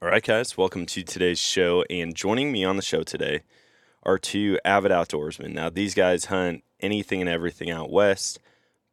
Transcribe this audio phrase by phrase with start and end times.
[0.00, 1.82] All right, guys, welcome to today's show.
[1.90, 3.42] And joining me on the show today
[4.04, 5.52] are two avid outdoorsmen.
[5.52, 8.38] Now, these guys hunt anything and everything out west,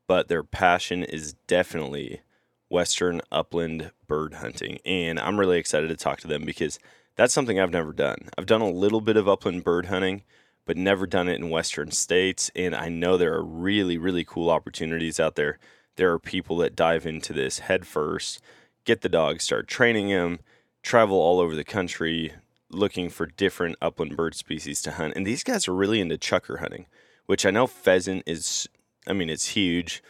[0.08, 2.22] but their passion is definitely
[2.70, 4.80] western upland bird hunting.
[4.84, 6.80] And I'm really excited to talk to them because
[7.16, 8.30] that's something I've never done.
[8.36, 10.24] I've done a little bit of upland bird hunting,
[10.66, 12.50] but never done it in western states.
[12.56, 15.60] And I know there are really, really cool opportunities out there.
[15.98, 18.42] There are people that dive into this head first,
[18.86, 20.40] get the dog, start training them
[20.86, 22.32] travel all over the country
[22.70, 25.14] looking for different upland bird species to hunt.
[25.16, 26.86] And these guys are really into chukar hunting,
[27.26, 28.70] which I know pheasant is,
[29.08, 30.04] I mean, it's huge,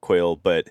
[0.00, 0.70] quail, but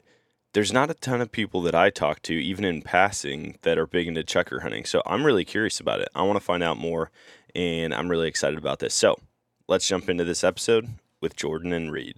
[0.53, 3.85] there's not a ton of people that I talk to, even in passing, that are
[3.85, 4.83] big into chukar hunting.
[4.83, 6.09] So I'm really curious about it.
[6.15, 7.11] I want to find out more,
[7.53, 8.95] and I'm really excited about this.
[8.95, 9.19] So
[9.67, 10.89] let's jump into this episode
[11.21, 12.17] with Jordan and Reed.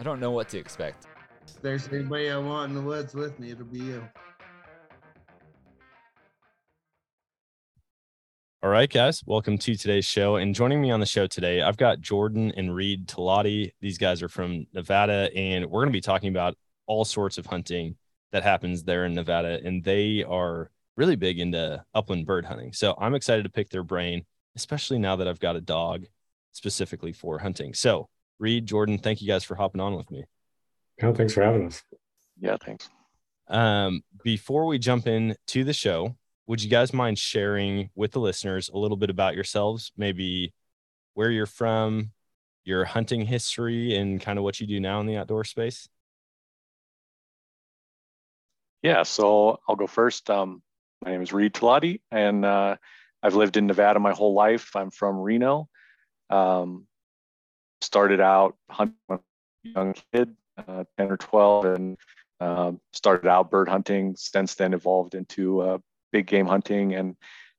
[0.00, 1.06] I don't know what to expect.
[1.46, 4.02] If there's anybody I want in the woods with me, it'll be you.
[8.62, 10.36] All right, guys, welcome to today's show.
[10.36, 13.72] And joining me on the show today, I've got Jordan and Reed Talati.
[13.82, 16.56] These guys are from Nevada, and we're going to be talking about
[16.86, 17.96] all sorts of hunting
[18.32, 19.60] that happens there in Nevada.
[19.62, 22.72] And they are really big into upland bird hunting.
[22.72, 24.24] So I'm excited to pick their brain,
[24.56, 26.06] especially now that I've got a dog
[26.52, 27.74] specifically for hunting.
[27.74, 28.08] So
[28.40, 30.24] Reed, Jordan, thank you guys for hopping on with me.
[31.00, 31.82] No, thanks for having us.
[32.40, 32.88] Yeah, thanks.
[33.48, 38.18] Um, before we jump in to the show, would you guys mind sharing with the
[38.18, 40.54] listeners a little bit about yourselves, maybe
[41.14, 42.12] where you're from,
[42.64, 45.88] your hunting history, and kind of what you do now in the outdoor space?
[48.82, 50.30] Yeah, so I'll go first.
[50.30, 50.62] Um,
[51.04, 52.76] my name is Reed Talati, and uh,
[53.22, 54.70] I've lived in Nevada my whole life.
[54.74, 55.68] I'm from Reno.
[56.30, 56.86] Um,
[57.80, 59.20] started out hunting when
[59.62, 61.96] young kid, uh, 10 or 12, and
[62.40, 64.14] um, started out bird hunting.
[64.16, 65.78] Since then, evolved into uh,
[66.12, 67.16] big game hunting and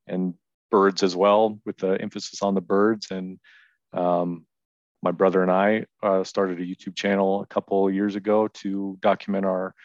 [0.07, 0.33] and
[0.69, 3.11] birds as well, with the emphasis on the birds.
[3.11, 3.39] And
[3.93, 4.45] um,
[5.03, 9.45] my brother and I uh, started a YouTube channel a couple years ago to document
[9.45, 9.75] our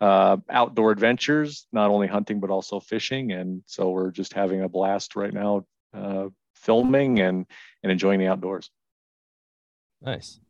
[0.00, 3.32] uh, outdoor adventures, not only hunting but also fishing.
[3.32, 5.64] And so we're just having a blast right now,
[5.94, 7.46] uh, filming and
[7.82, 8.70] and enjoying the outdoors.
[10.04, 10.40] Nice.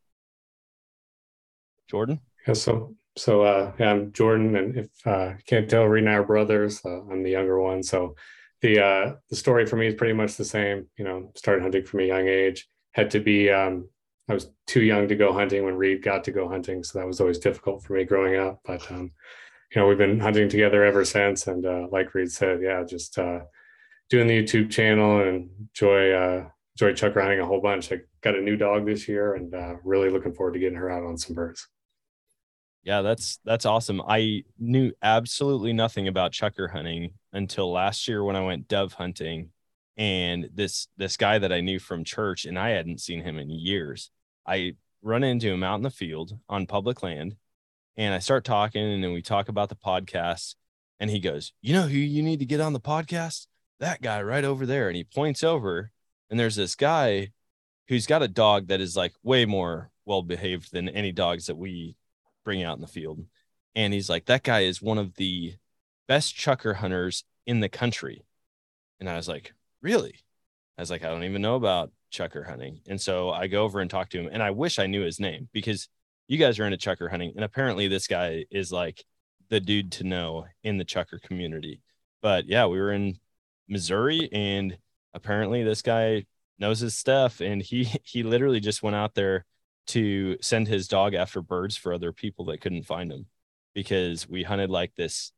[1.88, 2.20] Jordan?
[2.46, 6.16] Yeah, so so uh, yeah, I'm Jordan, and if uh, can't tell, Reed and I
[6.16, 6.80] are brothers.
[6.84, 8.16] Uh, I'm the younger one, so
[8.60, 10.86] the uh, the story for me is pretty much the same.
[10.98, 12.68] You know, started hunting from a young age.
[12.92, 13.88] Had to be um,
[14.28, 17.06] I was too young to go hunting when Reed got to go hunting, so that
[17.06, 18.60] was always difficult for me growing up.
[18.64, 19.12] But um,
[19.74, 21.46] you know, we've been hunting together ever since.
[21.46, 23.40] And uh, like Reed said, yeah, just uh,
[24.08, 27.92] doing the YouTube channel and enjoy uh, enjoy chuck hunting a whole bunch.
[27.92, 30.90] I got a new dog this year, and uh, really looking forward to getting her
[30.90, 31.68] out on some birds.
[32.82, 34.02] Yeah, that's that's awesome.
[34.06, 39.50] I knew absolutely nothing about chukar hunting until last year when I went dove hunting,
[39.96, 43.48] and this this guy that I knew from church, and I hadn't seen him in
[43.50, 44.10] years.
[44.46, 47.36] I run into him out in the field on public land,
[47.96, 50.56] and I start talking, and then we talk about the podcast,
[51.00, 53.46] and he goes, "You know who you need to get on the podcast?
[53.80, 55.90] That guy right over there." And he points over,
[56.30, 57.30] and there's this guy
[57.88, 61.56] who's got a dog that is like way more well behaved than any dogs that
[61.56, 61.96] we
[62.44, 63.24] bring out in the field.
[63.74, 65.54] And he's like, that guy is one of the
[66.06, 68.24] best chukar hunters in the country.
[69.00, 70.14] And I was like, really?
[70.78, 72.80] I was like, I don't even know about chukar hunting.
[72.88, 74.28] And so I go over and talk to him.
[74.30, 75.88] And I wish I knew his name because
[76.28, 77.32] you guys are into chukar hunting.
[77.34, 79.04] And apparently this guy is like
[79.50, 81.80] the dude to know in the chukar community.
[82.22, 83.18] But yeah, we were in
[83.68, 84.78] Missouri and
[85.14, 86.26] apparently this guy
[86.58, 87.40] knows his stuff.
[87.40, 89.44] And he he literally just went out there
[89.86, 93.26] to send his dog after birds for other people that couldn't find him
[93.74, 95.32] because we hunted like this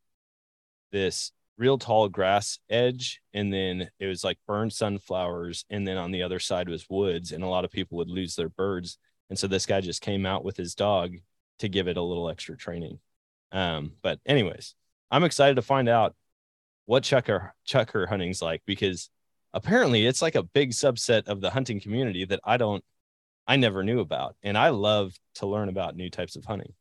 [0.93, 6.11] this real tall grass edge and then it was like burned sunflowers and then on
[6.11, 8.99] the other side was woods and a lot of people would lose their birds
[9.31, 11.17] and so this guy just came out with his dog
[11.59, 12.99] to give it a little extra training
[13.53, 14.75] um, but anyways
[15.11, 16.15] i'm excited to find out
[16.85, 19.09] what chukar chukar hunting's like because
[19.57, 22.85] apparently it's like a big subset of the hunting community that i don't
[23.47, 24.37] I never knew about.
[24.43, 26.73] And I love to learn about new types of hunting.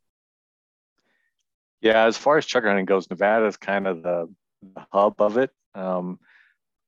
[1.82, 4.34] Yeah, as far as chukar hunting goes, Nevada is kind of the,
[4.74, 5.52] the hub of it.
[5.76, 6.20] Um,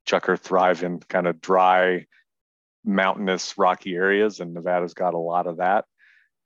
[0.08, 2.08] chukar thrive in kind of dry,
[2.84, 5.86] mountainous, rocky areas, and Nevada's got a lot of that.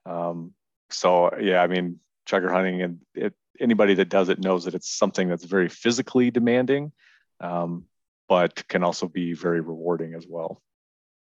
[0.05, 0.53] Um,
[0.89, 4.89] so yeah, I mean, chukar hunting and it, anybody that does it knows that it's
[4.89, 6.91] something that's very physically demanding,
[7.39, 7.85] um,
[8.31, 10.61] but can also be very rewarding as well.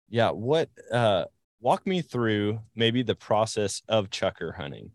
[0.09, 0.31] Yeah.
[0.31, 1.25] What uh,
[1.61, 4.93] walk me through maybe the process of chukar hunting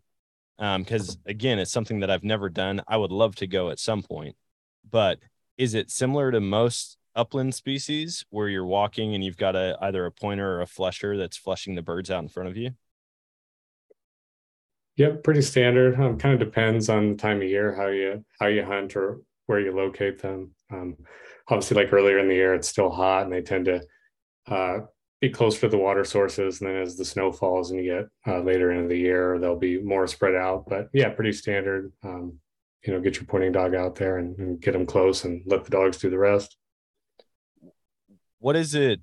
[0.59, 3.69] Um, because um, again it's something that i've never done i would love to go
[3.71, 4.35] at some point
[4.89, 5.17] but
[5.57, 10.05] is it similar to most upland species where you're walking and you've got a either
[10.05, 12.71] a pointer or a flusher that's flushing the birds out in front of you
[14.95, 18.47] yep pretty standard um, kind of depends on the time of year how you how
[18.47, 20.95] you hunt or where you locate them um,
[21.49, 23.81] obviously like earlier in the year it's still hot and they tend to
[24.47, 24.79] uh,
[25.21, 26.61] be closer to the water sources.
[26.61, 29.55] And then as the snow falls and you get uh, later into the year, they'll
[29.55, 30.65] be more spread out.
[30.67, 31.91] But yeah, pretty standard.
[32.03, 32.39] Um,
[32.85, 35.65] you know, get your pointing dog out there and, and, get them close and let
[35.65, 36.55] the dogs do the rest.
[38.39, 39.01] What is it?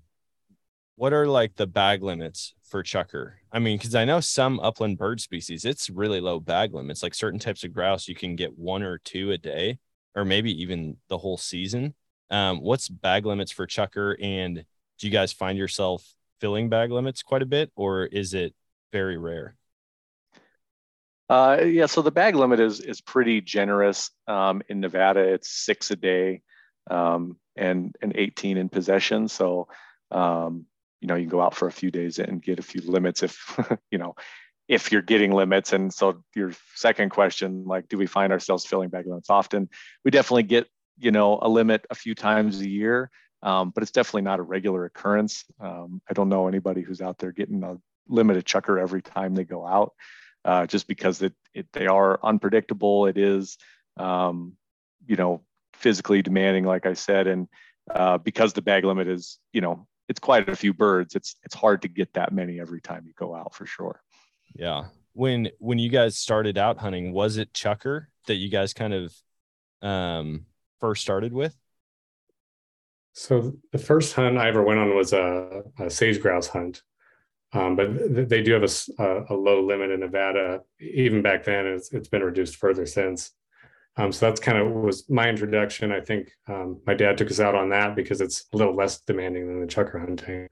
[0.95, 3.33] What are like the bag limits for chukar?
[3.53, 7.03] I mean, because I know some upland bird species, it's really low bag limits.
[7.03, 9.79] Like certain types of grouse, you can get one or two a day,
[10.15, 11.95] or maybe even the whole season.
[12.31, 14.17] Um, what's bag limits for Chukar?
[14.23, 14.65] and
[14.99, 18.55] do you guys find yourself filling bag limits quite a bit or is it
[18.93, 19.57] very rare?
[21.29, 25.21] Uh, yeah so the bag limit is is pretty generous um, in nevada.
[25.21, 26.43] It's six a day
[26.91, 29.29] um, and and 18 in possession.
[29.29, 29.69] So
[30.11, 30.67] um,
[31.01, 33.23] you know you can go out for a few days and get a few limits
[33.23, 33.59] if
[33.91, 34.15] you know
[34.69, 35.73] if you're getting limits.
[35.73, 39.69] And so your second question like do we find ourselves filling bag limits often?
[40.05, 40.69] We definitely get
[40.99, 43.11] you know a limit a few times a year
[43.43, 45.45] um, but it's definitely not a regular occurrence.
[45.61, 47.77] Um, I don't know anybody who's out there getting a
[48.09, 49.93] limited chukar every time they go out,
[50.45, 53.07] uh, just because it, it, they are unpredictable.
[53.07, 53.57] It is,
[53.97, 54.55] um,
[55.07, 55.43] you know,
[55.75, 57.49] physically demanding, like I said, and
[57.95, 61.15] uh, because the bag limit is, you know, it's quite a few birds.
[61.15, 64.01] It's it's hard to get that many every time you go out for sure.
[64.55, 64.87] Yeah.
[65.13, 69.15] When when you guys started out hunting, was it chukar that you guys kind of
[69.83, 70.47] um,
[70.81, 71.57] first started with?
[73.13, 76.83] So the first hunt I ever went on was a, a sage grouse hunt,
[77.53, 80.61] um, but th- they do have a, a, low limit in Nevada.
[80.81, 83.33] Even back then, it's, it's been reduced further since.
[83.97, 85.93] Um, so that's kind of was my introduction.
[85.93, 89.01] I think um, my dad took us out on that because it's a little less
[89.01, 90.49] demanding than the chukar hunting.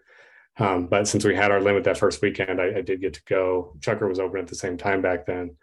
[0.57, 3.23] Um, but since we had our limit that first weekend, I, I, did get to
[3.29, 3.77] go.
[3.81, 5.57] Chukar was open at the same time back then,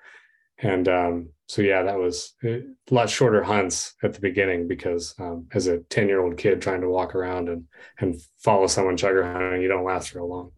[0.61, 5.47] and um, so yeah, that was a lot shorter hunts at the beginning because um,
[5.53, 7.65] as a 10 year old kid trying to walk around and,
[7.99, 10.51] and follow someone chukar hunting, you don't last real long.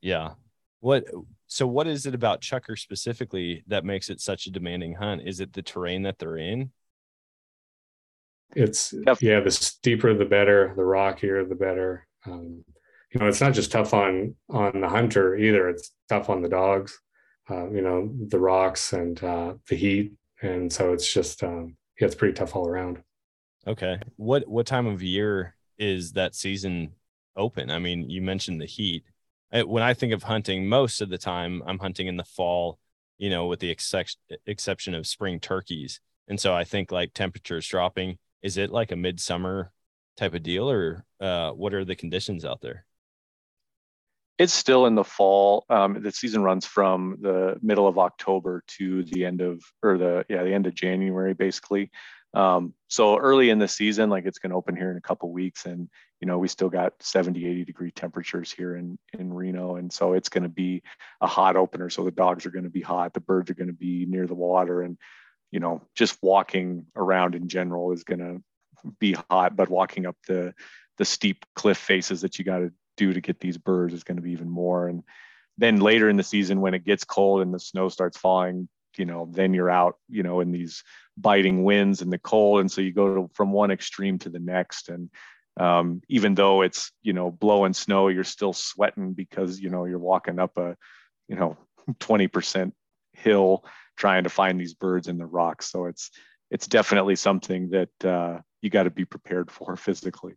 [0.00, 0.34] Yeah.
[0.80, 1.04] What,
[1.46, 5.22] so what is it about chukar specifically that makes it such a demanding hunt?
[5.26, 6.70] Is it the terrain that they're in?
[8.54, 9.18] It's yep.
[9.20, 12.06] yeah, the steeper, the better, the rockier, the better.
[12.26, 12.64] Um,
[13.12, 15.68] you know, it's not just tough on, on the hunter either.
[15.68, 17.00] It's tough on the dogs.
[17.50, 22.06] Uh, you know, the rocks and uh, the heat and so it's just um, yeah,
[22.06, 23.02] it's pretty tough all around.
[23.66, 26.92] Okay, what what time of year is that season
[27.36, 27.70] open?
[27.70, 29.04] I mean, you mentioned the heat.
[29.52, 32.78] When I think of hunting, most of the time I'm hunting in the fall,
[33.18, 34.16] you know, with the ex-
[34.46, 36.00] exception of spring turkeys.
[36.28, 38.18] And so I think like temperatures dropping.
[38.42, 39.72] Is it like a midsummer
[40.16, 42.86] type of deal, or uh, what are the conditions out there?
[44.40, 45.66] It's still in the fall.
[45.68, 50.24] Um, the season runs from the middle of October to the end of, or the
[50.30, 51.90] yeah, the end of January, basically.
[52.32, 55.30] Um, so early in the season, like it's going to open here in a couple
[55.30, 55.90] weeks, and
[56.22, 60.14] you know we still got 70, 80 degree temperatures here in in Reno, and so
[60.14, 60.82] it's going to be
[61.20, 61.90] a hot opener.
[61.90, 64.26] So the dogs are going to be hot, the birds are going to be near
[64.26, 64.96] the water, and
[65.50, 68.42] you know just walking around in general is going to
[68.98, 69.54] be hot.
[69.54, 70.54] But walking up the
[70.96, 74.16] the steep cliff faces that you got to do to get these birds is going
[74.16, 74.86] to be even more.
[74.86, 75.02] And
[75.56, 79.06] then later in the season, when it gets cold and the snow starts falling, you
[79.06, 80.84] know, then you're out, you know, in these
[81.16, 82.60] biting winds and the cold.
[82.60, 84.90] And so you go to, from one extreme to the next.
[84.90, 85.10] And
[85.58, 89.98] um, even though it's, you know, blowing snow, you're still sweating because, you know, you're
[89.98, 90.76] walking up a,
[91.28, 91.56] you know,
[92.00, 92.72] 20%
[93.14, 93.64] hill
[93.96, 95.70] trying to find these birds in the rocks.
[95.70, 96.10] So it's,
[96.50, 100.34] it's definitely something that uh, you got to be prepared for physically.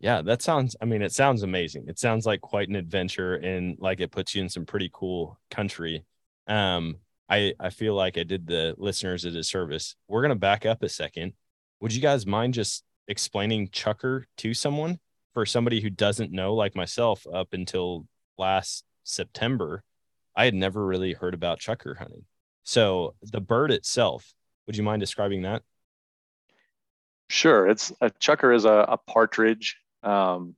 [0.00, 1.86] Yeah, that sounds, I mean, it sounds amazing.
[1.88, 5.38] It sounds like quite an adventure and like it puts you in some pretty cool
[5.50, 6.04] country.
[6.46, 9.96] Um, I I feel like I did the listeners a disservice.
[10.06, 11.34] We're gonna back up a second.
[11.80, 14.98] Would you guys mind just explaining Chukar to someone
[15.34, 18.06] for somebody who doesn't know, like myself, up until
[18.38, 19.82] last September,
[20.34, 22.24] I had never really heard about Chukar hunting.
[22.62, 24.32] So the bird itself,
[24.66, 25.62] would you mind describing that?
[27.28, 27.68] Sure.
[27.68, 29.76] It's a chukar is a, a partridge.
[30.02, 30.56] Um,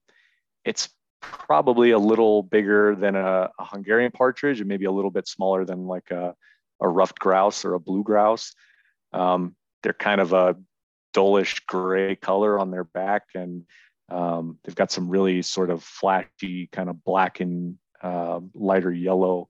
[0.64, 0.88] it's
[1.20, 5.64] probably a little bigger than a, a, Hungarian partridge and maybe a little bit smaller
[5.64, 6.34] than like a,
[6.80, 8.54] a ruffed grouse or a blue grouse.
[9.12, 10.56] Um, they're kind of a
[11.12, 13.64] dullish gray color on their back, and
[14.10, 19.48] um, they've got some really sort of flashy, kind of black and uh, lighter yellow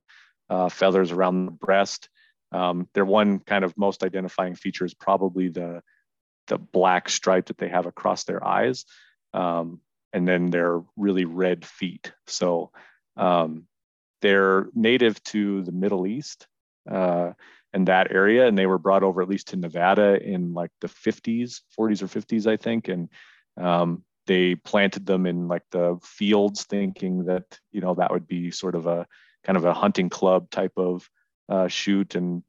[0.49, 2.09] uh, feathers around the breast.
[2.53, 5.83] Um, their one kind of most identifying feature is probably the
[6.49, 8.85] the black stripe that they have across their eyes,
[9.33, 9.81] um,
[10.13, 12.13] and then their really red feet.
[12.27, 12.73] So
[13.17, 13.67] um,
[14.21, 16.47] they're native to the Middle East
[16.91, 17.33] uh,
[17.73, 20.89] in that area, and they were brought over at least to Nevada in like the
[20.89, 23.09] 50s, 40s or 50s, I think, and
[23.57, 28.51] um, they planted them in like the fields, thinking that you know that would be
[28.51, 29.07] sort of a
[29.45, 31.09] kind of a hunting club type of
[31.49, 32.43] uh, shoot, and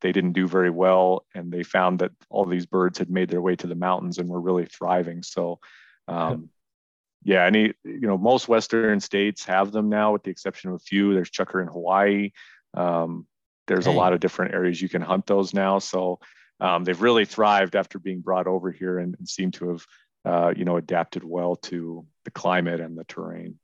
[0.00, 3.42] they didn't do very well, and they found that all these birds had made their
[3.42, 5.22] way to the mountains and were really thriving.
[5.22, 5.58] So.
[6.08, 6.50] Um,
[7.24, 10.80] yeah, any you know most Western states have them now, with the exception of a
[10.80, 11.14] few.
[11.14, 12.32] There's chukar in Hawaii.
[12.74, 13.26] Um,
[13.68, 15.78] there's a lot of different areas you can hunt those now.
[15.78, 16.18] So
[16.60, 19.86] um, they've really thrived after being brought over here and, and seem to have,
[20.24, 23.58] uh, you know, adapted well to the climate and the terrain.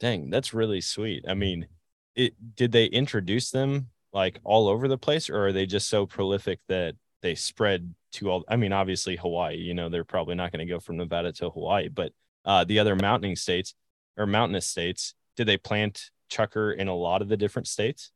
[0.00, 1.24] Dang, that's really sweet.
[1.28, 1.68] I mean,
[2.16, 6.04] it did they introduce them like all over the place, or are they just so
[6.04, 8.44] prolific that they spread to all?
[8.48, 9.56] I mean, obviously Hawaii.
[9.56, 12.12] You know, they're probably not going to go from Nevada to Hawaii, but
[12.44, 13.74] uh, the other mountain states
[14.16, 18.10] or mountainous states, did they plant chukar in a lot of the different states?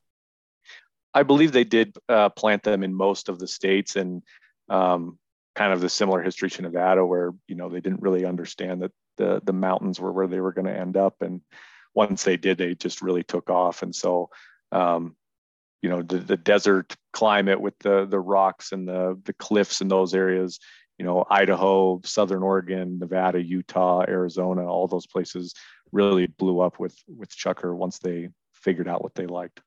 [1.15, 4.23] I believe they did uh, plant them in most of the states and
[4.69, 5.19] um,
[5.55, 8.93] kind of the similar history to Nevada, where you know they didn't really understand that
[9.17, 11.41] the the mountains were where they were going to end up, and
[11.95, 13.83] once they did, they just really took off.
[13.83, 14.29] And so,
[14.71, 15.17] um,
[15.83, 19.89] you know, the, the desert climate with the the rocks and the the cliffs in
[19.89, 20.59] those areas,
[20.99, 25.55] you know, Idaho, Southern Oregon, Nevada, Utah, Arizona, all those places
[25.93, 29.61] really blew up with with chukar once they figured out what they liked.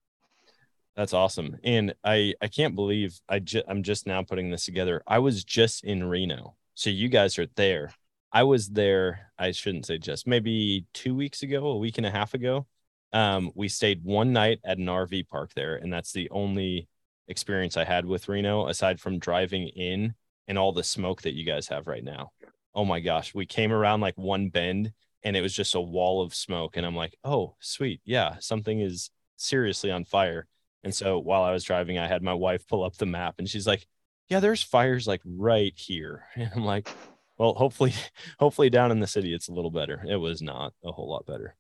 [0.96, 1.58] That's awesome.
[1.63, 5.01] And I I can't believe I just I'm just now putting this together.
[5.08, 6.56] I was just in Reno.
[6.75, 7.92] So you guys are there.
[8.32, 12.12] I was there, I shouldn't say just maybe 2 weeks ago, a week and a
[12.12, 12.68] half ago.
[13.12, 16.88] Um, we stayed one night at an RV park there and that's the only
[17.28, 20.13] experience I had with Reno aside from driving in
[20.48, 22.32] and all the smoke that you guys have right now.
[22.74, 26.22] Oh my gosh, we came around like one bend and it was just a wall
[26.22, 28.01] of smoke and I'm like, "Oh, sweet.
[28.06, 30.48] Yeah, something is seriously on fire."
[30.84, 33.50] And so while I was driving, I had my wife pull up the map and
[33.50, 33.86] she's like,
[34.30, 36.25] Yeah, there's fires like right here.
[36.36, 36.89] And I'm like,
[37.38, 37.94] Well, hopefully,
[38.39, 40.04] hopefully down in the city it's a little better.
[40.08, 41.56] It was not a whole lot better.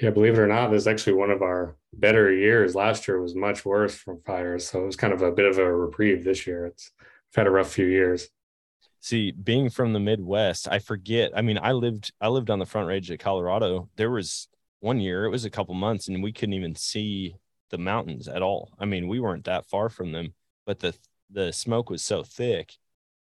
[0.00, 2.74] Yeah, believe it or not, this is actually one of our better years.
[2.74, 4.68] Last year was much worse from fires.
[4.68, 6.66] So it was kind of a bit of a reprieve this year.
[6.66, 8.28] It's we've had a rough few years.
[9.00, 11.32] See, being from the Midwest, I forget.
[11.36, 13.88] I mean, I lived I lived on the front range of Colorado.
[13.96, 14.48] There was
[14.80, 17.36] one year, it was a couple months, and we couldn't even see
[17.70, 18.72] the mountains at all.
[18.78, 20.34] I mean, we weren't that far from them.
[20.66, 20.94] but the
[21.30, 22.74] the smoke was so thick.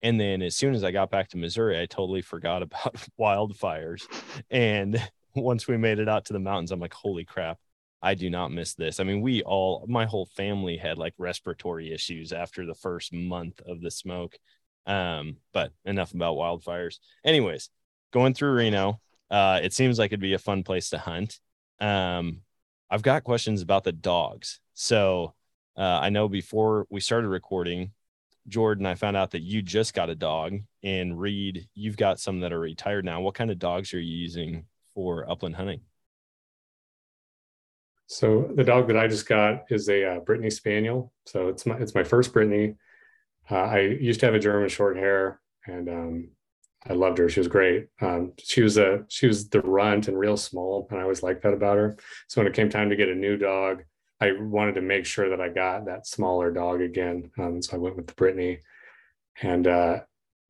[0.02, 4.02] And then as soon as I got back to Missouri, I totally forgot about wildfires.
[4.50, 5.00] And
[5.34, 7.58] once we made it out to the mountains, I'm like, holy crap,
[8.02, 9.00] I do not miss this.
[9.00, 13.60] I mean, we all, my whole family had like respiratory issues after the first month
[13.66, 14.36] of the smoke.
[14.86, 16.98] Um, but enough about wildfires.
[17.24, 17.70] Anyways,
[18.12, 21.38] going through Reno, uh, it seems like it'd be a fun place to hunt.
[21.80, 22.40] Um,
[22.90, 24.60] I've got questions about the dogs.
[24.74, 25.34] So
[25.76, 27.92] uh, I know before we started recording,
[28.48, 32.40] Jordan, I found out that you just got a dog, and Reed, you've got some
[32.40, 33.20] that are retired now.
[33.20, 35.80] What kind of dogs are you using for upland hunting?
[38.06, 41.12] So the dog that I just got is a uh, Brittany Spaniel.
[41.26, 42.74] So it's my it's my first Brittany.
[43.50, 46.28] Uh, I used to have a German short hair, and um,
[46.88, 47.28] I loved her.
[47.28, 47.88] She was great.
[48.00, 51.42] Um, she was a she was the runt and real small, and I always liked
[51.44, 51.96] that about her.
[52.28, 53.82] So when it came time to get a new dog,
[54.20, 57.30] I wanted to make sure that I got that smaller dog again.
[57.38, 58.58] Um, so I went with the Brittany,
[59.40, 60.00] and uh,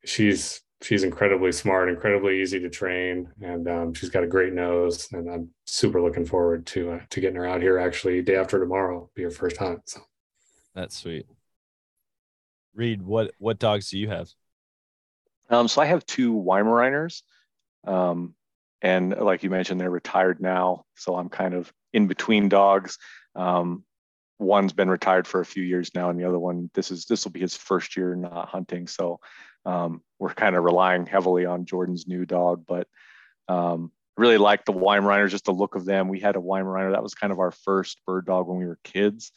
[0.04, 5.08] she's she's incredibly smart, incredibly easy to train, and um, she's got a great nose.
[5.12, 7.78] And I'm super looking forward to uh, to getting her out here.
[7.78, 9.80] Actually, day after tomorrow, be her first hunt.
[9.88, 10.00] So
[10.74, 11.26] that's sweet.
[12.74, 14.28] Reed, what what dogs do you have?
[15.50, 17.22] Um, so I have two Weimaraners.
[17.84, 18.34] Um,
[18.80, 20.84] and like you mentioned, they're retired now.
[20.96, 22.98] So I'm kind of in between dogs.
[23.34, 23.84] Um,
[24.42, 27.24] one's been retired for a few years now, and the other one, this is this
[27.24, 28.86] will be his first year not hunting.
[28.86, 29.20] So
[29.64, 32.86] um, we're kind of relying heavily on Jordan's new dog, but
[33.48, 36.08] um, really like the Weimaraners, just the look of them.
[36.08, 38.78] We had a Weimaraner that was kind of our first bird dog when we were
[38.84, 39.32] kids.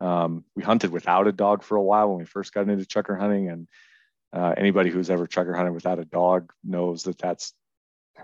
[0.00, 3.18] Um, we hunted without a dog for a while when we first got into chukar
[3.18, 3.68] hunting, and
[4.32, 7.52] uh, anybody who's ever chukar hunted without a dog knows that that's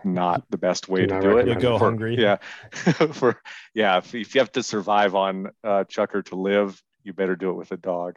[0.05, 1.49] not the best way to do it.
[1.49, 2.17] You go for, hungry.
[2.19, 2.37] Yeah.
[3.13, 3.41] for
[3.75, 7.51] yeah, if, if, you have to survive on uh, chukar to live, you better do
[7.51, 8.17] it with a dog.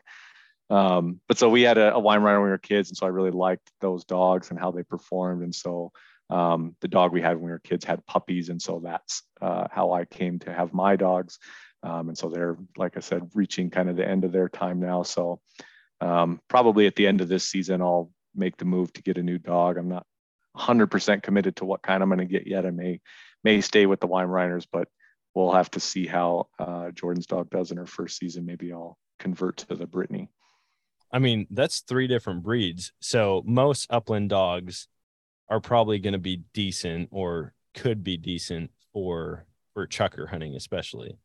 [0.69, 3.09] Um, but so we had a, a Weimaraner when we were kids, and so I
[3.09, 5.43] really liked those dogs and how they performed.
[5.43, 5.91] And so
[6.29, 9.67] um, the dog we had when we were kids had puppies, and so that's uh,
[9.71, 11.39] how I came to have my dogs.
[11.81, 14.79] Um, and so they're, like I said, reaching kind of the end of their time
[14.79, 15.03] now.
[15.03, 15.39] So
[16.01, 19.23] um, probably at the end of this season, I'll make the move to get a
[19.23, 19.77] new dog.
[19.77, 20.05] I'm not
[20.59, 22.65] 100% committed to what kind I'm going to get yet.
[22.65, 23.01] I may
[23.43, 24.87] may stay with the Weimaraners, but
[25.33, 28.45] we'll have to see how uh, Jordan's dog does in her first season.
[28.45, 30.29] Maybe I'll convert to the Brittany.
[31.11, 32.91] I mean, that's three different breeds.
[32.99, 34.87] So most upland dogs
[35.47, 41.17] are probably going to be decent or could be decent for for chukar hunting, especially.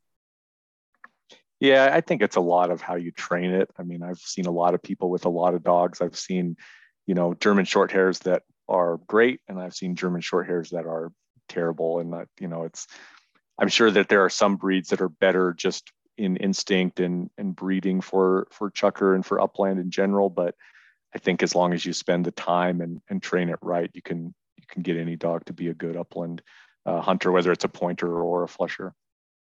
[1.60, 3.70] Yeah, I think it's a lot of how you train it.
[3.78, 6.00] I mean, I've seen a lot of people with a lot of dogs.
[6.00, 6.56] I've seen,
[7.06, 10.86] you know, German short hairs that are great, and I've seen German short hairs that
[10.86, 11.12] are
[11.48, 12.00] terrible.
[12.00, 12.86] And that, you know, it's,
[13.58, 17.56] I'm sure that there are some breeds that are better just in instinct and and
[17.56, 20.30] breeding for for chukar and for upland in general.
[20.30, 20.54] But
[21.14, 24.02] I think as long as you spend the time and and train it right, you
[24.02, 26.42] can you can get any dog to be a good upland
[26.86, 28.94] uh, hunter, whether it's a pointer or a flusher.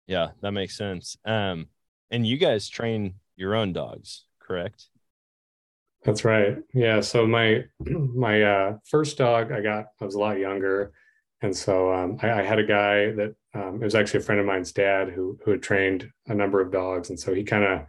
[0.06, 1.16] Yeah, that makes sense.
[1.24, 1.66] Um,
[2.10, 4.86] and you guys train your own dogs, correct?
[6.06, 6.58] That's right.
[6.72, 7.00] Yeah.
[7.00, 10.92] So my my uh, first dog I got I was a lot younger,
[11.42, 14.40] and so um, I, I, had a guy that um, it was actually a friend
[14.40, 17.64] of mine's dad who who had trained a number of dogs, and so he kind
[17.64, 17.86] of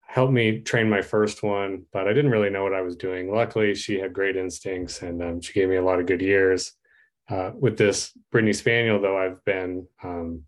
[0.00, 1.84] helped me train my first one.
[1.92, 3.30] But I didn't really know what I was doing.
[3.30, 6.72] Luckily, she had great instincts, and um, she gave me a lot of good years.
[7.28, 10.44] Uh, with this Brittany Spaniel, though, I've been um,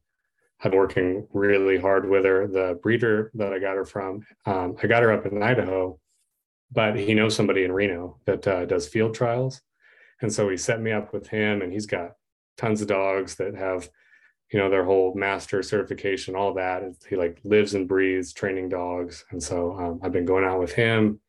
[0.62, 2.46] I've been working really hard with her.
[2.46, 6.00] The breeder that I got her from, um, I got her up in Idaho,
[6.70, 9.60] but he knows somebody in Reno that uh, does field trials.
[10.22, 12.12] And so he set me up with him, and he's got
[12.56, 13.88] tons of dogs that have,
[14.52, 16.82] you know, their whole master certification, all that.
[17.08, 19.24] He like lives and breathes training dogs.
[19.30, 21.20] And so um, I've been going out with him.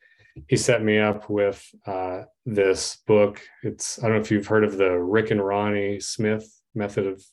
[0.47, 3.41] He set me up with uh, this book.
[3.63, 7.23] It's, I don't know if you've heard of the Rick and Ronnie Smith method of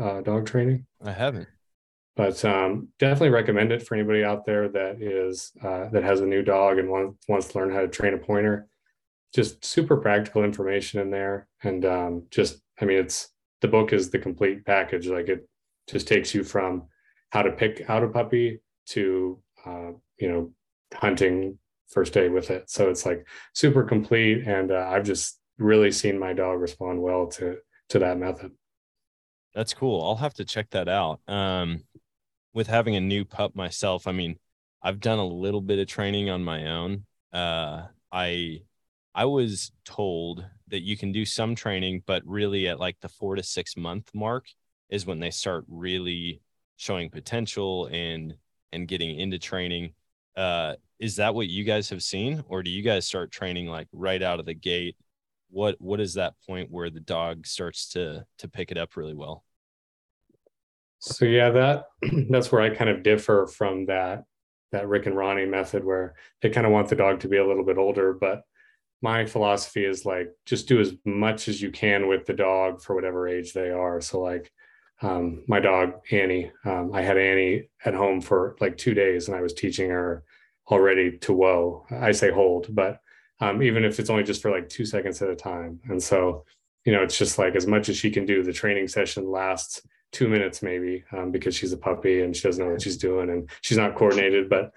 [0.00, 0.86] uh, dog training?
[1.02, 1.48] I haven't.
[2.16, 6.26] But um, definitely recommend it for anybody out there that is uh, that has a
[6.26, 8.68] new dog and wants wants to learn how to train a pointer.
[9.34, 13.30] Just super practical information in there, and um, just I mean, it's
[13.62, 15.08] the book is the complete package.
[15.08, 15.48] Like it
[15.88, 16.84] just takes you from
[17.30, 20.52] how to pick out a puppy to uh, you know
[20.94, 22.70] hunting first day with it.
[22.70, 27.26] So it's like super complete, and uh, I've just really seen my dog respond well
[27.28, 27.56] to
[27.88, 28.52] to that method.
[29.54, 30.02] That's cool.
[30.02, 31.20] I'll have to check that out.
[31.28, 31.84] Um,
[32.54, 34.38] with having a new pup myself, I mean,
[34.82, 37.04] I've done a little bit of training on my own.
[37.32, 38.62] Uh, I
[39.14, 43.36] I was told that you can do some training, but really at like the four
[43.36, 44.46] to six month mark
[44.88, 46.40] is when they start really
[46.76, 48.34] showing potential and
[48.72, 49.94] and getting into training.
[50.36, 53.88] Uh, is that what you guys have seen or do you guys start training like
[53.92, 54.96] right out of the gate
[55.50, 59.14] what what is that point where the dog starts to to pick it up really
[59.14, 59.44] well
[61.04, 61.84] so yeah that
[62.30, 64.24] that's where i kind of differ from that
[64.72, 67.46] that rick and ronnie method where they kind of want the dog to be a
[67.46, 68.42] little bit older but
[69.04, 72.94] my philosophy is like just do as much as you can with the dog for
[72.94, 74.00] whatever age they are.
[74.00, 74.50] So like
[75.02, 79.36] um, my dog annie um, i had annie at home for like two days and
[79.36, 80.22] i was teaching her
[80.70, 81.84] already to whoa.
[81.90, 83.00] I say hold but
[83.40, 85.80] um, even if it's only just for like two seconds at a time.
[85.90, 86.46] And so
[86.86, 89.82] you know it's just like as much as she can do the training session lasts
[90.14, 93.30] two minutes maybe um, because she's a puppy and she doesn't know what she's doing
[93.30, 94.72] and she's not coordinated but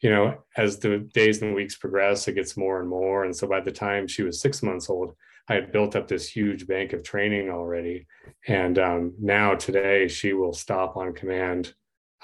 [0.00, 3.46] you know as the days and weeks progress it gets more and more and so
[3.46, 5.14] by the time she was six months old
[5.48, 8.06] i had built up this huge bank of training already
[8.48, 11.72] and um, now today she will stop on command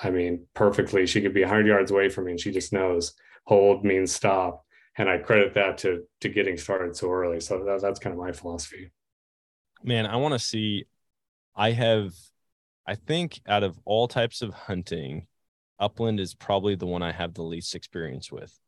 [0.02, 1.06] I mean, perfectly.
[1.06, 4.64] She could be 100 yards away from me and she just knows hold means stop.
[4.98, 7.40] And I credit that to to getting started so early.
[7.40, 8.92] So that, that's kind of my philosophy.
[9.82, 10.86] Man, I want to see.
[11.54, 12.12] I have,
[12.86, 15.26] I think, out of all types of hunting,
[15.78, 18.58] upland is probably the one I have the least experience with.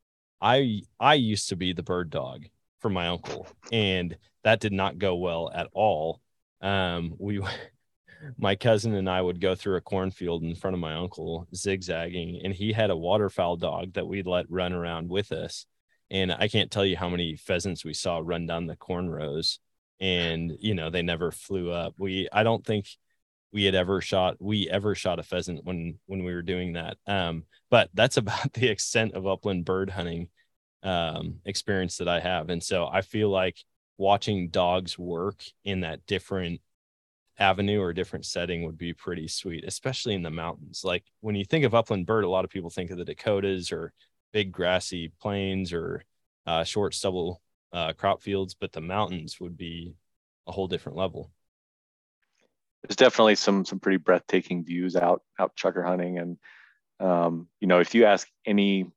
[0.40, 2.46] I I used to be the bird dog
[2.80, 6.20] for my uncle, and that did not go well at all.
[6.60, 7.40] Um, we
[8.38, 12.40] my cousin and I would go through a cornfield in front of my uncle, zigzagging,
[12.44, 15.66] and he had a waterfowl dog that we'd let run around with us.
[16.10, 19.60] And I can't tell you how many pheasants we saw run down the corn rows,
[20.00, 21.94] and you know they never flew up.
[21.98, 22.86] We I don't think
[23.52, 26.96] we had ever shot we ever shot a pheasant when when we were doing that.
[27.06, 30.28] Um, but that's about the extent of upland bird hunting
[30.82, 33.58] um, experience that I have, and so I feel like
[33.96, 36.60] watching dogs work in that different
[37.38, 40.82] avenue or different setting would be pretty sweet, especially in the mountains.
[40.84, 43.70] Like when you think of upland bird, a lot of people think of the Dakotas
[43.70, 43.92] or
[44.32, 46.04] big grassy plains or
[46.46, 47.40] uh, short stubble
[47.72, 49.94] uh, crop fields, but the mountains would be
[50.46, 51.30] a whole different level.
[52.82, 56.38] There's definitely some some pretty breathtaking views out out chukar hunting, and
[57.00, 58.90] um, you know if you ask any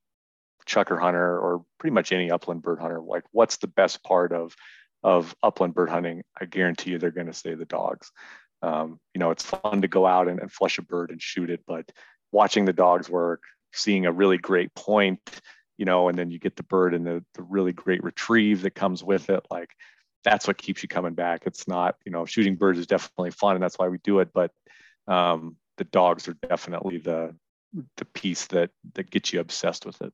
[0.68, 4.56] chukar hunter or pretty much any upland bird hunter, like what's the best part of
[5.04, 8.12] of upland bird hunting, I guarantee you they're going to say the dogs.
[8.62, 11.50] Um, you know, it's fun to go out and, and flush a bird and shoot
[11.50, 11.92] it, but
[12.32, 13.42] watching the dogs work,
[13.74, 15.20] seeing a really great point,
[15.78, 18.76] you know, and then you get the bird and the, the really great retrieve that
[18.76, 19.44] comes with it.
[19.50, 19.72] Like
[20.24, 21.44] that's what keeps you coming back.
[21.46, 24.30] It's not, you know, shooting birds is definitely fun and that's why we do it.
[24.34, 24.52] But
[25.08, 27.36] um, the dogs are definitely the,
[27.98, 30.14] the piece that, that gets you obsessed with it.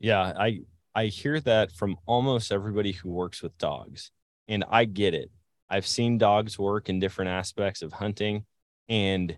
[0.00, 0.32] Yeah.
[0.38, 0.60] I,
[0.94, 4.10] I hear that from almost everybody who works with dogs,
[4.48, 5.30] and I get it.
[5.70, 8.46] I've seen dogs work in different aspects of hunting,
[8.88, 9.36] and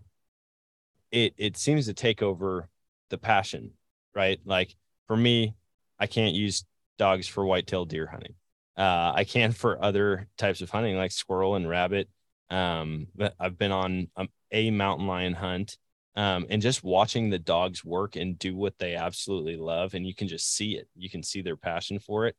[1.11, 2.69] it it seems to take over
[3.11, 3.73] the passion,
[4.15, 4.41] right?
[4.45, 4.75] Like
[5.07, 5.55] for me,
[5.99, 6.65] I can't use
[6.99, 8.35] dogs for whitetail deer hunting.
[8.77, 12.09] Uh, I can for other types of hunting like squirrel and rabbit.
[12.49, 15.77] Um, I've been on a, a mountain lion hunt
[16.17, 20.15] um, and just watching the dogs work and do what they absolutely love and you
[20.15, 20.89] can just see it.
[20.97, 22.37] You can see their passion for it.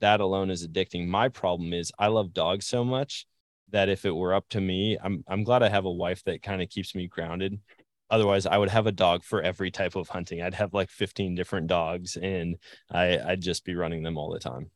[0.00, 1.06] That alone is addicting.
[1.06, 3.26] My problem is i love dogs so much
[3.70, 6.42] that if it were up to me i'm, I'm glad i have a wife that
[6.42, 7.60] kind of keeps me grounded.
[8.10, 10.42] Otherwise i would have a dog for every type of hunting.
[10.42, 12.56] I'd have like 15 different dogs and
[12.90, 14.70] I, i'd just be running them all the time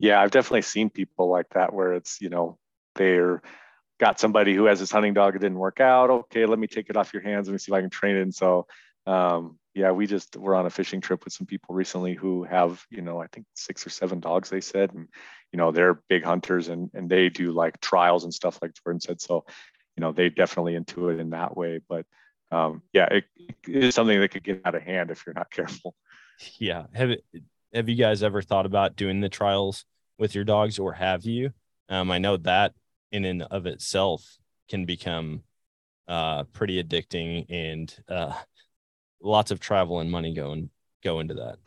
[0.00, 2.58] yeah i've definitely seen people like that where it's you know
[2.96, 3.40] they're
[4.00, 6.90] got somebody who has this hunting dog it didn't work out okay let me take
[6.90, 8.22] it off your hands let me see if i can train it.
[8.22, 8.66] And so
[9.06, 12.82] um, yeah we just were on a fishing trip with some people recently who have
[12.90, 15.08] you know i think six or seven dogs they said and
[15.52, 19.00] you know they're big hunters and and they do like trials and stuff like jordan
[19.00, 19.20] said.
[19.20, 19.44] So
[19.96, 21.80] you know they definitely into it in that way.
[21.88, 22.06] But
[22.52, 25.50] um, yeah it, it is something that could get out of hand if you're not
[25.58, 25.94] careful.
[26.58, 27.14] Yeah have
[27.72, 29.84] have you guys ever thought about doing the trials
[30.18, 31.52] with your dogs or have you
[31.88, 32.72] um, i know that
[33.12, 35.42] in and of itself can become
[36.10, 38.32] uh, pretty addicting and uh,
[39.22, 40.70] lots of travel and money go and
[41.02, 41.58] go into that.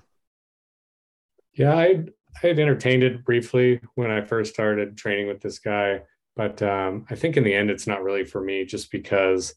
[1.54, 2.06] Yeah, I
[2.44, 6.02] I had entertained it briefly when I first started training with this guy,
[6.36, 9.54] but um, I think in the end it's not really for me, just because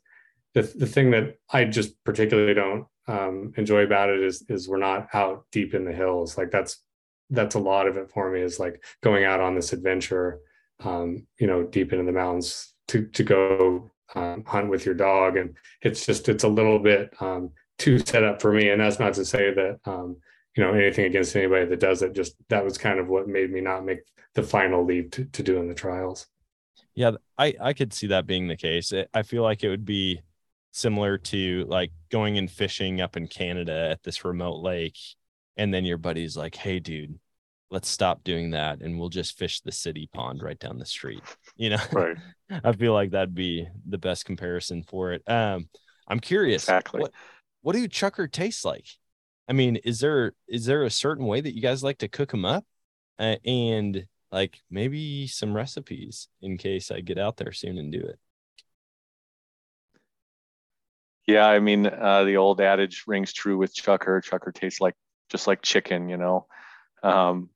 [0.54, 4.78] the the thing that I just particularly don't um, enjoy about it is is we're
[4.78, 6.36] not out deep in the hills.
[6.36, 6.82] Like that's
[7.30, 10.40] that's a lot of it for me is like going out on this adventure
[10.84, 15.36] um, you know, deep into the mountains to to go um, hunt with your dog,
[15.36, 18.70] and it's just it's a little bit um, too set up for me.
[18.70, 20.16] And that's not to say that um,
[20.56, 22.14] you know anything against anybody that does it.
[22.14, 24.00] Just that was kind of what made me not make
[24.34, 26.26] the final leap to, to doing the trials.
[26.94, 28.92] Yeah, I I could see that being the case.
[29.14, 30.20] I feel like it would be
[30.76, 34.98] similar to like going and fishing up in Canada at this remote lake.
[35.56, 37.18] And then your buddy's like, hey, dude,
[37.70, 41.22] let's stop doing that and we'll just fish the city pond right down the street.
[41.58, 42.18] You know, right.
[42.62, 45.22] I feel like that'd be the best comparison for it.
[45.26, 45.70] Um,
[46.06, 46.64] I'm curious.
[46.64, 47.00] Exactly.
[47.00, 47.14] What,
[47.62, 48.86] what do chukar taste like?
[49.48, 52.30] I mean, is there is there a certain way that you guys like to cook
[52.30, 52.66] them up,
[53.18, 58.00] uh, and like maybe some recipes in case I get out there soon and do
[58.00, 58.18] it?
[61.26, 64.22] Yeah, I mean, uh, the old adage rings true with chukar.
[64.24, 64.94] Chukar tastes like
[65.28, 66.46] just like chicken, you know,
[67.02, 67.50] um,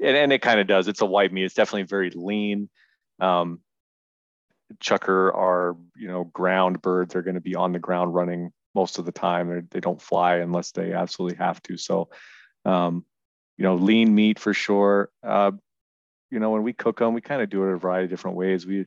[0.00, 0.88] and, and it kind of does.
[0.88, 1.44] It's a white meat.
[1.44, 2.68] It's definitely very lean.
[3.20, 3.60] Um,
[4.82, 7.12] chukar are you know ground birds.
[7.12, 9.48] They're going to be on the ground running most of the time.
[9.48, 11.76] They're, they do not fly unless they absolutely have to.
[11.76, 12.08] So,
[12.64, 13.04] um,
[13.56, 15.10] you know, lean meat for sure.
[15.22, 15.52] Uh,
[16.30, 18.36] you know, when we cook them, we kind of do it a variety of different
[18.36, 18.66] ways.
[18.66, 18.86] We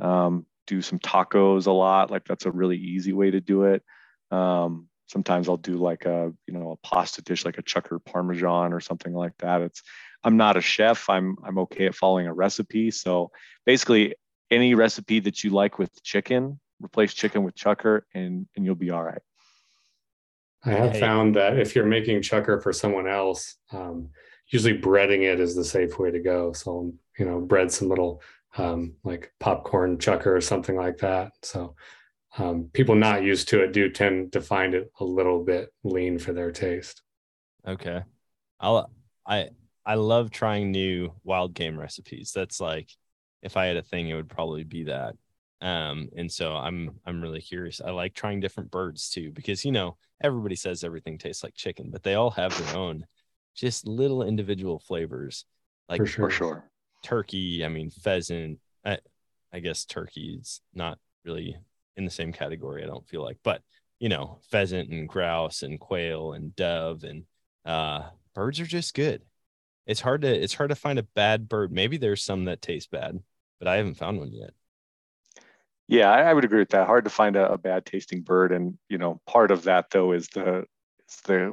[0.00, 2.12] um, do some tacos a lot.
[2.12, 3.82] Like that's a really easy way to do it.
[4.30, 8.72] Um, sometimes I'll do like a, you know, a pasta dish, like a chukar parmesan
[8.72, 9.62] or something like that.
[9.62, 9.82] It's,
[10.22, 11.10] I'm not a chef.
[11.10, 12.92] I'm, I'm okay at following a recipe.
[12.92, 13.32] So
[13.66, 14.14] basically
[14.48, 18.90] any recipe that you like with chicken, replace chicken with chukar, and, and you'll be
[18.90, 19.22] all right.
[20.64, 24.10] I have found that if you're making chukar for someone else, um,
[24.46, 26.52] usually breading it is the safe way to go.
[26.52, 28.22] So, you know, bread some little
[28.58, 31.32] um, like popcorn chukar or something like that.
[31.42, 31.74] So,
[32.38, 36.18] um, people not used to it do tend to find it a little bit lean
[36.18, 37.02] for their taste.
[37.66, 38.02] Okay.
[38.60, 38.90] I'll,
[39.26, 39.48] I,
[39.84, 42.32] I love trying new wild game recipes.
[42.34, 42.90] That's like,
[43.42, 45.14] if I had a thing, it would probably be that.
[45.62, 47.80] Um, and so I'm I'm really curious.
[47.80, 51.90] I like trying different birds too, because you know, everybody says everything tastes like chicken,
[51.90, 53.06] but they all have their own
[53.54, 55.44] just little individual flavors.
[55.88, 56.69] Like for sure, for sure.
[57.02, 58.58] Turkey, I mean pheasant.
[58.84, 58.98] I,
[59.52, 61.56] I guess turkey's not really
[61.96, 63.62] in the same category, I don't feel like, but
[63.98, 67.24] you know, pheasant and grouse and quail and dove and
[67.64, 69.22] uh birds are just good.
[69.86, 71.72] It's hard to it's hard to find a bad bird.
[71.72, 73.18] Maybe there's some that taste bad,
[73.58, 74.52] but I haven't found one yet.
[75.88, 76.86] Yeah, I, I would agree with that.
[76.86, 80.12] Hard to find a, a, bad tasting bird, and you know, part of that though
[80.12, 80.64] is the
[81.08, 81.52] is the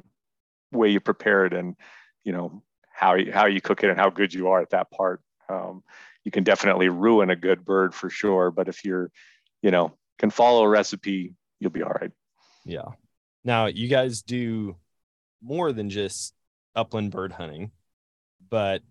[0.71, 1.75] way you prepare it, and
[2.23, 2.61] you know
[2.93, 5.21] how you, how you cook it, and how good you are at that part.
[5.49, 5.83] Um,
[6.23, 9.11] you can definitely ruin a good bird for sure, but if you're,
[9.61, 12.11] you know, can follow a recipe, you'll be all right.
[12.65, 12.89] Yeah.
[13.43, 14.75] Now you guys do
[15.41, 16.33] more than just
[16.75, 17.71] upland bird hunting,
[18.49, 18.81] but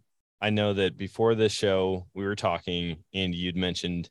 [0.41, 4.09] I know that before this show we were talking, and you'd mentioned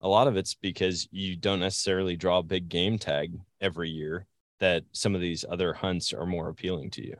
[0.00, 4.26] a lot of it's because you don't necessarily draw a big game tag every year
[4.60, 7.16] that some of these other hunts are more appealing to you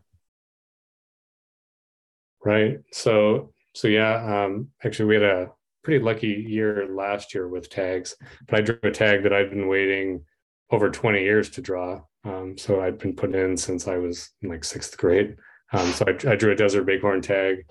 [2.45, 5.51] right so so yeah um actually we had a
[5.85, 9.69] pretty lucky year last year with tags but i drew a tag that i'd been
[9.69, 10.23] waiting
[10.71, 14.49] over 20 years to draw um, so i'd been put in since i was in
[14.49, 15.37] like sixth grade
[15.73, 17.65] um, so I, I drew a desert bighorn tag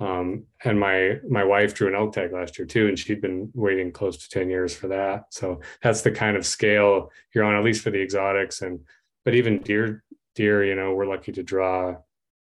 [0.00, 3.50] um, and my my wife drew an elk tag last year too, and she'd been
[3.54, 5.26] waiting close to 10 years for that.
[5.30, 8.62] So that's the kind of scale you're on, at least for the exotics.
[8.62, 8.80] And
[9.24, 10.02] but even deer,
[10.34, 11.94] deer, you know, we're lucky to draw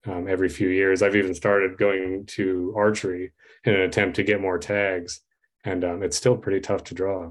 [0.06, 1.02] um, every few years.
[1.02, 3.32] I've even started going to archery
[3.64, 5.20] in an attempt to get more tags,
[5.64, 7.30] and um, it's still pretty tough to draw.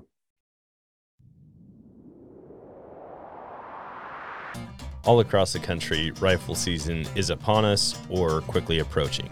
[5.06, 9.30] All across the country, rifle season is upon us or quickly approaching.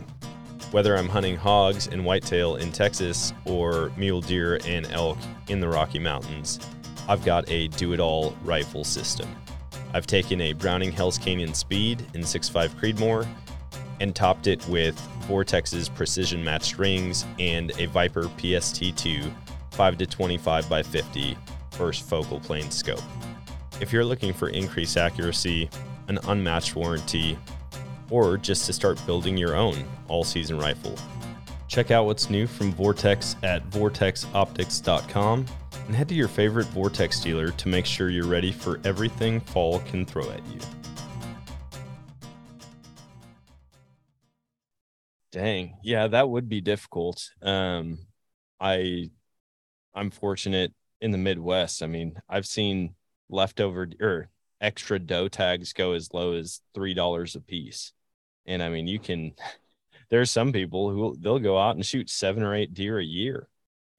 [0.71, 5.67] Whether I'm hunting hogs and whitetail in Texas or mule deer and elk in the
[5.67, 6.60] Rocky Mountains,
[7.08, 9.27] I've got a do it all rifle system.
[9.93, 13.27] I've taken a Browning Hell's Canyon Speed in 6.5 Creedmoor
[13.99, 19.32] and topped it with Vortex's precision matched rings and a Viper PST2
[19.71, 21.38] 5 to 25 by 50
[21.71, 23.01] first focal plane scope.
[23.82, 25.69] If you're looking for increased accuracy,
[26.08, 27.38] an unmatched warranty,
[28.10, 30.95] or just to start building your own all season rifle.
[31.67, 35.45] Check out what's new from Vortex at vortexoptics.com
[35.88, 39.80] and head to your favorite Vortex dealer to make sure you're ready for everything fall
[39.80, 40.60] can throw at you.
[45.32, 45.78] Dang.
[45.84, 47.32] Yeah, that would be difficult.
[47.41, 48.00] Um
[48.60, 49.10] I
[49.93, 51.84] I'm fortunate in the Midwest.
[51.84, 52.96] I mean, I've seen
[53.30, 54.30] leftover or
[54.62, 57.93] extra doe tags go as low as three dollars a piece.
[58.46, 59.34] And I mean, you can.
[60.10, 63.48] There's some people who they'll go out and shoot seven or eight deer a year,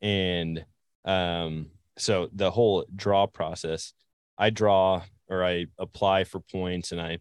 [0.00, 0.64] and
[1.04, 3.92] um, so the whole draw process,
[4.38, 7.18] I draw or I apply for points and I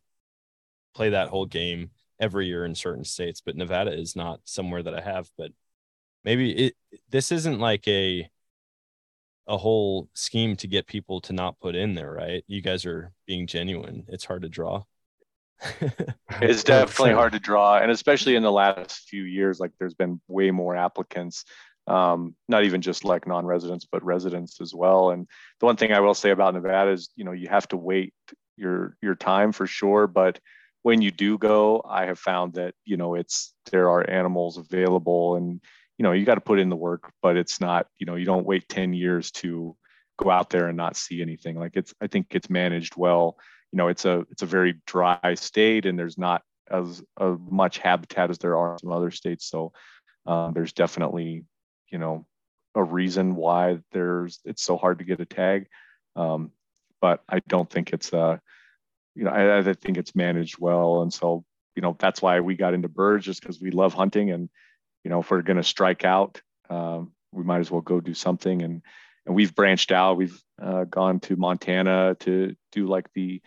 [0.96, 3.42] play that whole game every year in certain states.
[3.42, 5.30] But Nevada is not somewhere that I have.
[5.38, 5.52] But
[6.24, 6.76] maybe it
[7.10, 8.30] this isn't like a
[9.48, 12.44] a whole scheme to get people to not put in there, right?
[12.48, 14.06] You guys are being genuine.
[14.08, 14.84] It's hard to draw.
[16.42, 20.20] it's definitely hard to draw, and especially in the last few years, like there's been
[20.28, 21.46] way more applicants.
[21.86, 25.10] Um, not even just like non-residents, but residents as well.
[25.10, 25.28] And
[25.60, 28.14] the one thing I will say about Nevada is, you know, you have to wait
[28.56, 30.40] your your time for sure, but
[30.84, 35.36] when you do go, I have found that you know it's there are animals available,
[35.36, 35.62] and
[35.98, 38.26] you know you got to put in the work, but it's not you know you
[38.26, 39.76] don't wait ten years to
[40.18, 41.58] go out there and not see anything.
[41.58, 43.38] Like it's I think it's managed well.
[43.72, 47.78] You know it's a it's a very dry state, and there's not as, as much
[47.80, 49.50] habitat as there are in some other states.
[49.50, 49.72] So
[50.26, 51.46] um, there's definitely
[51.94, 52.26] you know
[52.76, 55.68] a reason why there's it's so hard to get a tag.
[56.18, 56.52] Um,
[57.00, 58.42] but I don't think it's a
[59.16, 61.02] you know, I, I think it's managed well.
[61.02, 61.44] And so,
[61.76, 64.32] you know, that's why we got into birds just because we love hunting.
[64.32, 64.50] And,
[65.04, 68.14] you know, if we're going to strike out, um, we might as well go do
[68.14, 68.62] something.
[68.62, 68.82] And,
[69.26, 70.18] and we've branched out.
[70.18, 73.42] We've uh, gone to Montana to do like the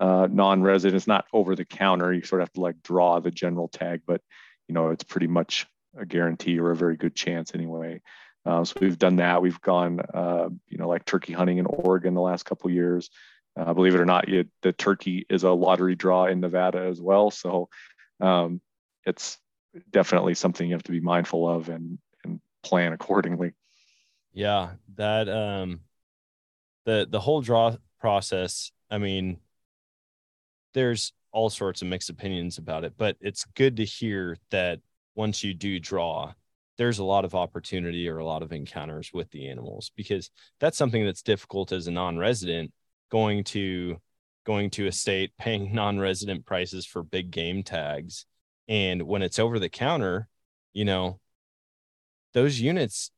[0.00, 2.12] uh, non-residents, not over the counter.
[2.12, 4.20] You sort of have to like draw the general tag, but
[4.68, 8.00] you know, it's pretty much a guarantee or a very good chance anyway.
[8.44, 9.40] Uh, so we've done that.
[9.40, 13.10] We've gone, uh, you know, like turkey hunting in Oregon the last couple years.
[13.56, 17.00] Uh, believe it or not, you, the turkey is a lottery draw in Nevada as
[17.00, 17.30] well.
[17.30, 17.68] So
[18.20, 18.60] um,
[19.04, 19.38] it's
[19.90, 23.52] definitely something you have to be mindful of and, and plan accordingly.
[24.32, 25.80] Yeah, that um,
[26.86, 28.72] the the whole draw process.
[28.90, 29.38] I mean,
[30.72, 34.80] there's all sorts of mixed opinions about it, but it's good to hear that
[35.14, 36.32] once you do draw,
[36.78, 40.78] there's a lot of opportunity or a lot of encounters with the animals because that's
[40.78, 42.72] something that's difficult as a non-resident
[43.10, 43.96] going to
[44.44, 48.26] going to a state paying non-resident prices for big game tags.
[48.68, 50.28] And when it's over the counter
[50.72, 51.20] you know
[52.34, 53.10] those units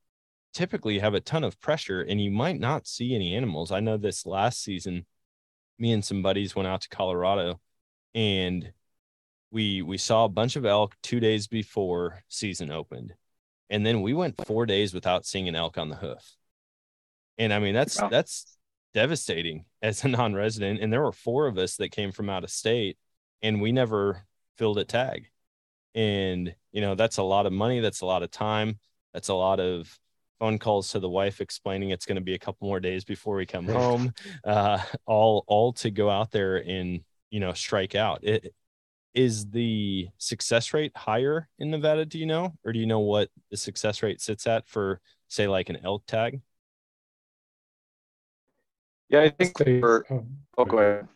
[0.52, 3.72] typically have a ton of pressure and you might not see any animals.
[3.72, 5.06] I know this last season
[5.78, 7.60] me and some buddies went out to colorado
[8.14, 8.72] and
[9.54, 13.14] we we saw a bunch of elk two days before season opened.
[13.70, 16.36] And then we went four days without seeing an elk on the hoof.
[17.38, 18.08] And i mean that's wow.
[18.08, 18.58] that's
[18.92, 20.80] devastating as a non-resident.
[20.80, 22.98] And there were four of us that came from out of state
[23.42, 24.26] and we never
[24.58, 25.28] filled a tag.
[25.94, 27.78] And you know that's a lot of money.
[27.78, 28.80] That's a lot of time.
[29.12, 29.96] That's a lot of
[30.40, 33.36] phone calls to the wife explaining it's going to be a couple more days before
[33.36, 34.12] we come home
[34.42, 38.24] uh, all all to go out there and you know strike out.
[38.24, 38.52] It,
[39.14, 43.30] is the success rate higher in nevada do you know or do you know what
[43.50, 46.40] the success rate sits at for say like an elk tag
[49.14, 50.26] yeah, I think for, oh,
[50.58, 51.08] oh, go ahead.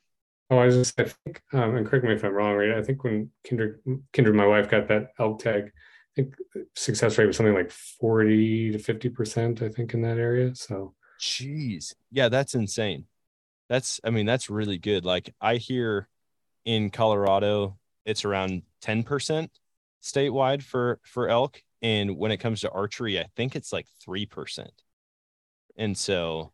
[0.51, 2.79] Oh, I was just, I think, um, and correct me if I'm wrong, right?
[2.79, 3.81] I think when Kindred,
[4.13, 5.71] Kindred, my wife got that elk tag, I
[6.15, 6.35] think
[6.75, 10.55] success rate was something like 40 to 50%, I think, in that area.
[10.55, 11.95] So, jeez.
[12.11, 13.07] Yeah, that's insane.
[13.69, 15.05] That's, I mean, that's really good.
[15.05, 16.09] Like, I hear
[16.65, 17.79] in Colorado,
[18.09, 19.49] it's around 10%
[20.03, 21.63] statewide for, for elk.
[21.83, 24.69] And when it comes to archery, I think it's like 3%.
[25.77, 26.53] And so,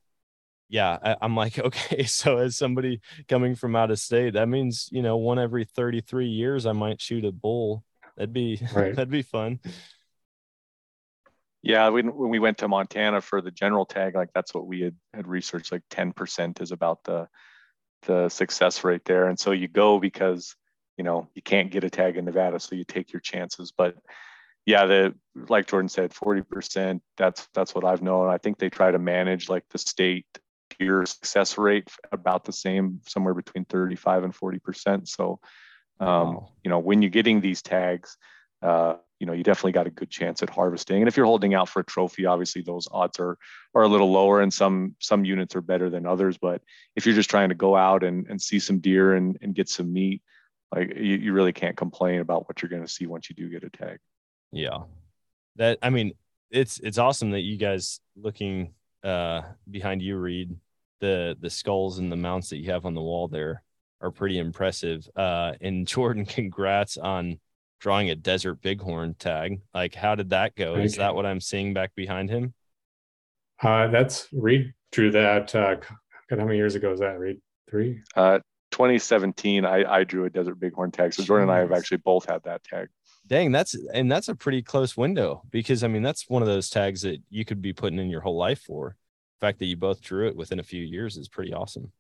[0.69, 4.89] yeah, I, am like, okay, so as somebody coming from out of state, that means
[4.93, 7.85] you know one every 33 years I might shoot a bull.
[8.17, 8.95] That'd be right.
[8.95, 9.61] that'd be fun.
[11.63, 14.83] Yeah, when, when we went to Montana for the general tag, like that's what we
[14.83, 15.73] had had researched.
[15.73, 17.27] Like 10% is about the
[18.07, 20.55] the success rate there, and so you go because
[20.97, 23.73] you know you can't get a tag in Nevada, so you take your chances.
[23.73, 23.97] But
[24.67, 25.15] yeah, the
[25.49, 27.01] like Jordan said, 40%.
[27.17, 28.29] That's that's what I've known.
[28.29, 30.27] I think they try to manage like the state
[30.79, 35.09] your success rate about the same, somewhere between 35 and 40%.
[35.09, 35.39] So,
[36.01, 36.49] um, wow.
[36.63, 38.17] you know, when you're getting these tags,
[38.63, 41.01] uh, you know, you definitely got a good chance at harvesting.
[41.01, 43.39] And if you're holding out for a trophy, obviously those odds are
[43.75, 46.37] are a little lower, and some some units are better than others.
[46.37, 46.63] But
[46.97, 49.69] if you're just trying to go out and, and see some deer and, and get
[49.69, 50.23] some meat,
[50.75, 53.49] like you, you really can't complain about what you're going to see once you do
[53.49, 53.99] get a tag.
[54.53, 54.81] Yeah,
[55.57, 56.13] that I mean,
[56.51, 60.57] it's it's awesome that you guys looking uh, behind you, read
[61.01, 63.63] the the skulls and the mounts that you have on the wall there
[64.01, 65.09] are pretty impressive.
[65.17, 67.39] Uh, and Jordan, congrats on
[67.81, 69.61] drawing a desert bighorn tag.
[69.75, 70.77] Like, how did that go?
[70.77, 72.55] Is that what I'm seeing back behind him?
[73.63, 75.55] Uh, that's Reed drew that.
[75.55, 75.77] Uh,
[76.29, 77.19] God, how many years ago was that?
[77.19, 78.01] Reed three.
[78.17, 78.41] Uh,
[78.75, 79.65] 2017.
[79.65, 81.15] I I drew a desert bighorn tag.
[81.15, 82.89] So Jordan and I have actually both had that tag.
[83.27, 86.69] Dang, that's and that's a pretty close window because I mean that's one of those
[86.69, 88.97] tags that you could be putting in your whole life for.
[89.41, 91.93] The fact that you both drew it within a few years is pretty awesome.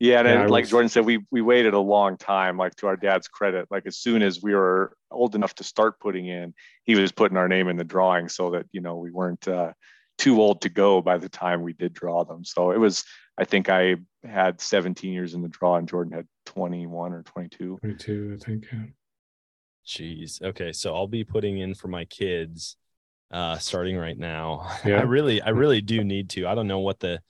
[0.00, 0.70] Yeah, and yeah, like was...
[0.70, 2.56] Jordan said, we we waited a long time.
[2.56, 6.00] Like to our dad's credit, like as soon as we were old enough to start
[6.00, 6.52] putting in,
[6.82, 9.72] he was putting our name in the drawing so that you know we weren't uh,
[10.18, 12.44] too old to go by the time we did draw them.
[12.44, 13.04] So it was,
[13.38, 17.78] I think I had 17 years in the draw and Jordan had 21 or 22.
[17.80, 18.66] 22, I think.
[18.72, 18.84] Yeah.
[19.86, 20.42] Jeez.
[20.42, 20.72] Okay.
[20.72, 22.76] So I'll be putting in for my kids
[23.30, 24.70] uh starting right now.
[24.84, 24.98] Yeah.
[24.98, 26.46] I really, I really do need to.
[26.46, 27.20] I don't know what the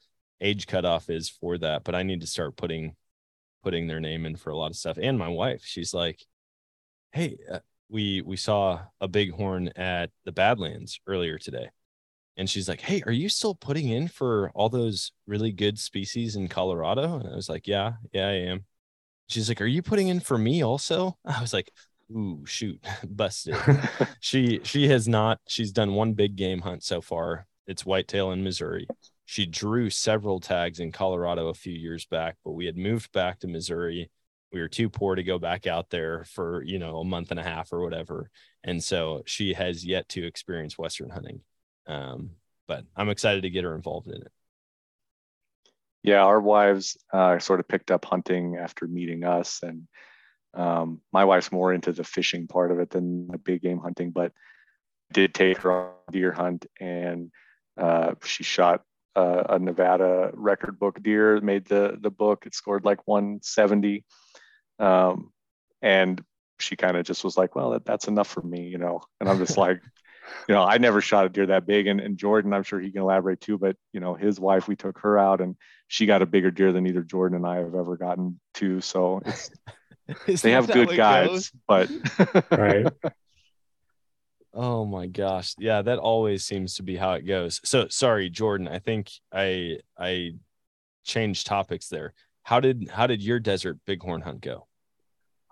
[0.40, 2.96] age cutoff is for that, but I need to start putting
[3.62, 4.98] putting their name in for a lot of stuff.
[5.00, 6.20] And my wife, she's like,
[7.12, 11.68] "Hey, uh, we we saw a bighorn at the Badlands earlier today."
[12.36, 16.36] And she's like, "Hey, are you still putting in for all those really good species
[16.36, 18.64] in Colorado?" And I was like, "Yeah, yeah, I am."
[19.28, 21.72] She's like, "Are you putting in for me also?" I was like,
[22.10, 23.56] "Ooh, shoot, busted."
[24.20, 25.40] she she has not.
[25.48, 27.46] She's done one big game hunt so far.
[27.66, 28.88] It's whitetail in Missouri.
[29.24, 33.40] She drew several tags in Colorado a few years back, but we had moved back
[33.40, 34.10] to Missouri.
[34.52, 37.40] We were too poor to go back out there for, you know, a month and
[37.40, 38.30] a half or whatever.
[38.64, 41.40] And so she has yet to experience Western hunting.
[41.86, 42.30] Um,
[42.68, 44.32] but I'm excited to get her involved in it.
[46.02, 49.86] Yeah, our wives uh, sort of picked up hunting after meeting us, and
[50.54, 54.10] um, my wife's more into the fishing part of it than the big game hunting.
[54.10, 54.32] But
[55.12, 57.30] did take her on a deer hunt, and
[57.78, 58.82] uh, she shot
[59.14, 61.40] uh, a Nevada record book deer.
[61.40, 62.46] Made the the book.
[62.46, 64.04] It scored like 170,
[64.78, 65.30] um,
[65.82, 66.22] and
[66.58, 69.02] she kind of just was like, "Well, that, that's enough for me," you know.
[69.20, 69.80] And I'm just like,
[70.48, 71.86] you know, I never shot a deer that big.
[71.86, 74.76] And, and Jordan, I'm sure he can elaborate too, but you know, his wife, we
[74.76, 75.56] took her out and
[75.88, 78.80] she got a bigger deer than either Jordan and I have ever gotten to.
[78.80, 79.50] So it's,
[80.42, 81.90] they have good guides, but
[82.50, 82.86] right.
[84.54, 85.54] Oh my gosh.
[85.58, 87.60] Yeah, that always seems to be how it goes.
[87.64, 88.68] So sorry, Jordan.
[88.68, 90.32] I think I I
[91.04, 92.12] changed topics there.
[92.42, 94.66] How did how did your desert bighorn hunt go?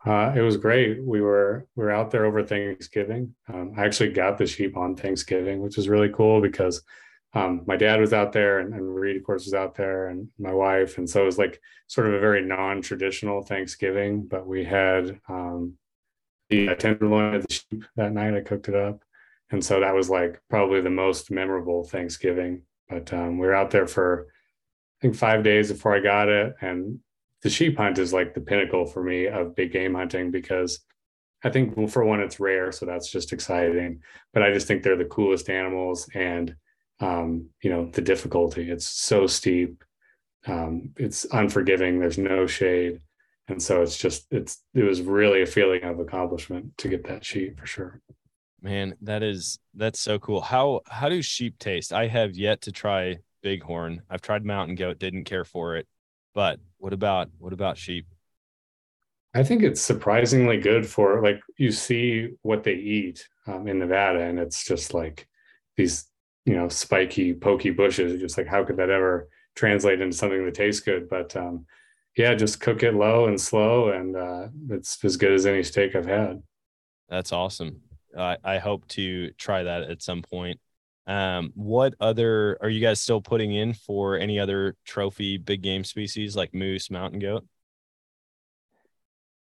[0.04, 1.04] Uh, it was great.
[1.04, 3.34] We were we were out there over Thanksgiving.
[3.52, 6.82] Um, I actually got the sheep on Thanksgiving, which was really cool because
[7.34, 10.28] um, my dad was out there and, and Reed, of course, was out there, and
[10.38, 14.26] my wife, and so it was like sort of a very non-traditional Thanksgiving.
[14.26, 15.74] But we had um,
[16.48, 18.34] the tenderloin of the sheep that night.
[18.34, 19.04] I cooked it up,
[19.50, 22.62] and so that was like probably the most memorable Thanksgiving.
[22.88, 26.54] But um, we were out there for I think five days before I got it,
[26.62, 27.00] and
[27.42, 30.80] the sheep hunt is like the pinnacle for me of big game hunting because
[31.42, 34.02] I think well, for one, it's rare, so that's just exciting.
[34.34, 36.54] But I just think they're the coolest animals, and
[37.00, 38.70] um, you know the difficulty.
[38.70, 39.82] It's so steep,
[40.46, 41.98] um, it's unforgiving.
[41.98, 43.00] There's no shade,
[43.48, 47.24] and so it's just it's it was really a feeling of accomplishment to get that
[47.24, 48.02] sheep for sure.
[48.60, 50.42] Man, that is that's so cool.
[50.42, 51.92] How how do sheep taste?
[51.92, 54.02] I have yet to try bighorn.
[54.10, 55.86] I've tried mountain goat, didn't care for it.
[56.34, 58.06] But what about what about sheep?
[59.34, 64.20] I think it's surprisingly good for like you see what they eat um, in Nevada,
[64.20, 65.26] and it's just like
[65.76, 66.06] these
[66.44, 68.20] you know spiky, pokey bushes.
[68.20, 71.08] Just like how could that ever translate into something that tastes good?
[71.08, 71.66] But um,
[72.16, 75.94] yeah, just cook it low and slow, and uh, it's as good as any steak
[75.94, 76.42] I've had.
[77.08, 77.82] That's awesome.
[78.16, 80.58] I, I hope to try that at some point.
[81.06, 85.84] Um, what other are you guys still putting in for any other trophy big game
[85.84, 87.46] species like moose, mountain goat?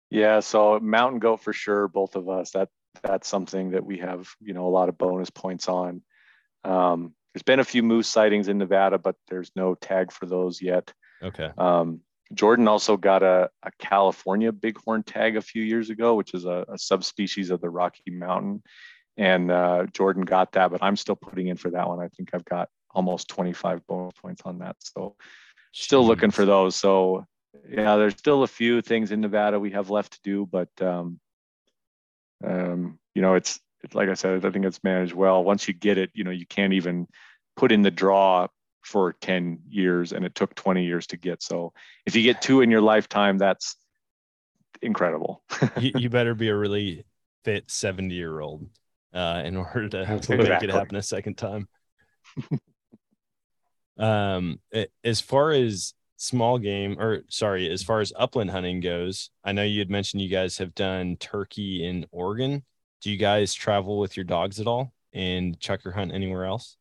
[0.09, 2.51] Yeah, so mountain goat for sure, both of us.
[2.51, 2.69] That
[3.01, 6.01] that's something that we have, you know, a lot of bonus points on.
[6.63, 10.61] Um, there's been a few moose sightings in Nevada, but there's no tag for those
[10.61, 10.93] yet.
[11.23, 11.49] Okay.
[11.57, 12.01] Um,
[12.33, 16.65] Jordan also got a, a California bighorn tag a few years ago, which is a,
[16.69, 18.63] a subspecies of the Rocky Mountain
[19.21, 21.99] and uh, Jordan got that, but I'm still putting in for that one.
[21.99, 24.77] I think I've got almost 25 bonus points on that.
[24.79, 25.15] So
[25.73, 26.75] still looking for those.
[26.75, 27.27] So
[27.69, 31.19] yeah, there's still a few things in Nevada we have left to do, but um,
[32.43, 35.43] um, you know, it's, it's like I said, I think it's managed well.
[35.43, 37.07] Once you get it, you know, you can't even
[37.55, 38.47] put in the draw
[38.81, 41.43] for 10 years and it took 20 years to get.
[41.43, 41.73] So
[42.07, 43.75] if you get two in your lifetime, that's
[44.81, 45.43] incredible.
[45.79, 47.05] you, you better be a really
[47.43, 48.67] fit 70 year old
[49.13, 50.49] uh, in order to Absolutely.
[50.49, 51.67] make it happen a second time.
[53.97, 59.31] um, it, as far as small game, or sorry, as far as upland hunting goes,
[59.43, 62.63] I know you had mentioned you guys have done turkey in Oregon.
[63.01, 66.77] Do you guys travel with your dogs at all and chukar hunt anywhere else?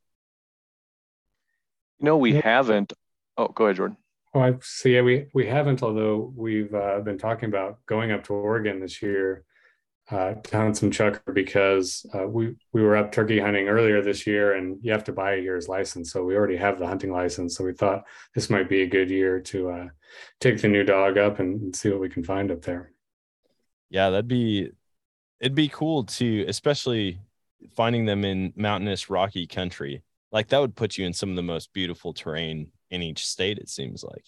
[1.98, 2.92] No, we haven't.
[3.36, 3.96] Oh, go ahead, Jordan.
[4.34, 4.94] Oh, I see.
[4.94, 5.82] Yeah, we we haven't.
[5.82, 9.44] Although we've uh, been talking about going up to Oregon this year
[10.10, 14.26] uh, to hunt some chukar because uh, we we were up turkey hunting earlier this
[14.26, 16.12] year, and you have to buy a year's license.
[16.12, 17.56] So we already have the hunting license.
[17.56, 18.04] So we thought
[18.34, 19.86] this might be a good year to uh,
[20.40, 22.92] take the new dog up and, and see what we can find up there.
[23.88, 24.70] Yeah, that'd be
[25.40, 27.20] it'd be cool to, especially
[27.76, 30.02] finding them in mountainous rocky country.
[30.32, 33.58] like that would put you in some of the most beautiful terrain in each state
[33.58, 34.24] it seems like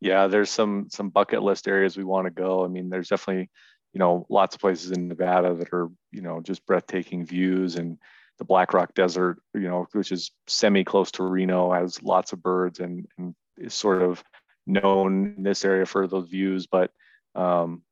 [0.00, 3.50] yeah there's some some bucket list areas we want to go i mean there's definitely
[3.92, 7.98] you know lots of places in nevada that are you know just breathtaking views and
[8.38, 12.42] the black rock desert you know which is semi close to reno has lots of
[12.42, 14.22] birds and, and is sort of
[14.68, 16.66] known in this area for those views.
[16.66, 16.92] But
[17.34, 17.82] um,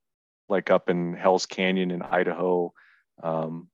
[0.48, 2.72] like up in hell's canyon in idaho
[3.22, 3.68] um,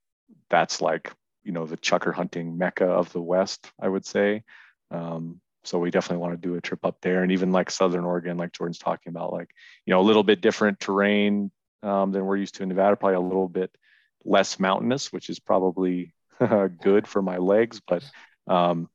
[0.49, 1.13] that's like
[1.43, 4.43] you know the chukar hunting mecca of the west i would say.
[4.91, 7.23] Um, so we definitely want to do a trip up there.
[7.23, 9.51] And even like southern oregon like jordan's talking about like
[9.85, 11.51] you know a little bit different terrain
[11.83, 13.71] um, than we're used to in nevada probably a little bit
[14.25, 16.15] less mountainous which is probably
[16.83, 18.05] good for my legs but
[18.49, 18.89] um,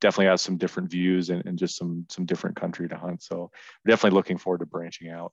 [0.00, 3.50] definitely has some different views and, and just some some different country to hunt so
[3.86, 5.32] definitely looking forward to branching out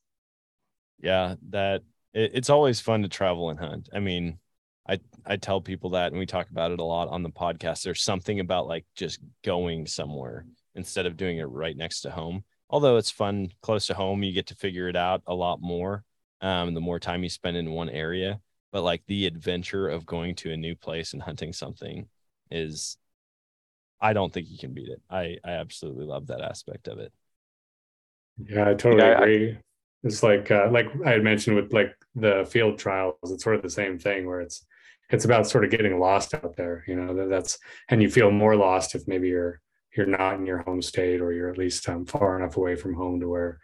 [0.99, 1.81] yeah that
[2.13, 4.39] it, it's always fun to travel and hunt i mean
[4.87, 7.83] I I tell people that and we talk about it a lot on the podcast.
[7.83, 10.45] There's something about like just going somewhere
[10.75, 12.43] instead of doing it right next to home.
[12.69, 16.03] Although it's fun close to home, you get to figure it out a lot more.
[16.41, 18.39] Um, the more time you spend in one area,
[18.71, 22.07] but like the adventure of going to a new place and hunting something
[22.51, 22.97] is
[23.99, 25.01] I don't think you can beat it.
[25.09, 27.11] I I absolutely love that aspect of it.
[28.37, 29.51] Yeah, I totally yeah, agree.
[29.53, 29.57] I,
[30.03, 33.63] it's like uh, like I had mentioned with like the field trials, it's sort of
[33.63, 34.65] the same thing where it's
[35.09, 37.57] it's about sort of getting lost out there you know that's
[37.89, 39.61] and you feel more lost if maybe you're
[39.95, 42.93] you're not in your home state or you're at least um, far enough away from
[42.93, 43.59] home to where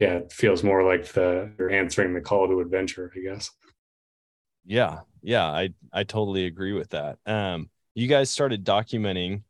[0.00, 3.50] yeah it feels more like the you're answering the call to adventure i guess.
[4.64, 7.18] Yeah yeah i i totally agree with that.
[7.26, 9.42] Um you guys started documenting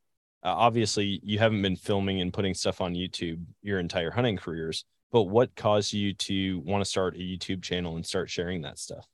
[0.43, 4.85] uh, obviously you haven't been filming and putting stuff on youtube your entire hunting careers
[5.13, 8.79] but what caused you to want to start a youtube channel and start sharing that
[8.79, 9.07] stuff?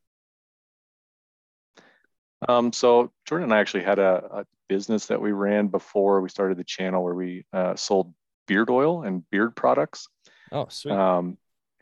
[2.48, 6.28] Um, so Jordan and I actually had a, a, business that we ran before we
[6.28, 8.12] started the channel where we uh, sold
[8.48, 10.08] beard oil and beard products.
[10.56, 10.92] Oh, sweet.
[10.92, 11.36] Um,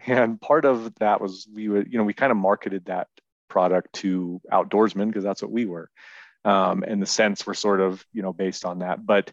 [0.05, 3.07] and part of that was we would, you know, we kind of marketed that
[3.49, 5.89] product to outdoorsmen because that's what we were.
[6.45, 9.07] Um, and the scents were sort of, you know, based on that.
[9.07, 9.33] But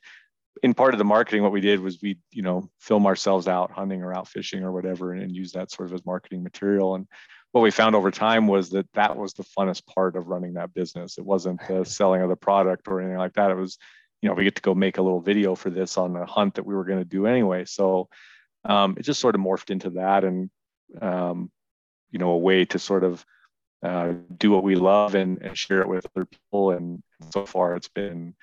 [0.62, 3.72] in part of the marketing, what we did was we, you know, film ourselves out
[3.72, 6.94] hunting or out fishing or whatever, and, and use that sort of as marketing material.
[6.94, 7.08] And
[7.52, 10.74] what we found over time was that that was the funnest part of running that
[10.74, 11.18] business.
[11.18, 13.50] It wasn't the selling of the product or anything like that.
[13.50, 13.80] It was,
[14.22, 16.54] you know, we get to go make a little video for this on a hunt
[16.56, 17.66] that we were going to do anyway.
[17.66, 18.08] So
[18.64, 20.50] um, it just sort of morphed into that and,
[21.02, 21.52] um,
[22.12, 23.26] you know, a way to sort of
[23.84, 26.72] uh, do what we love and, and share it with other people.
[26.72, 27.02] And
[27.32, 28.36] so far, it's been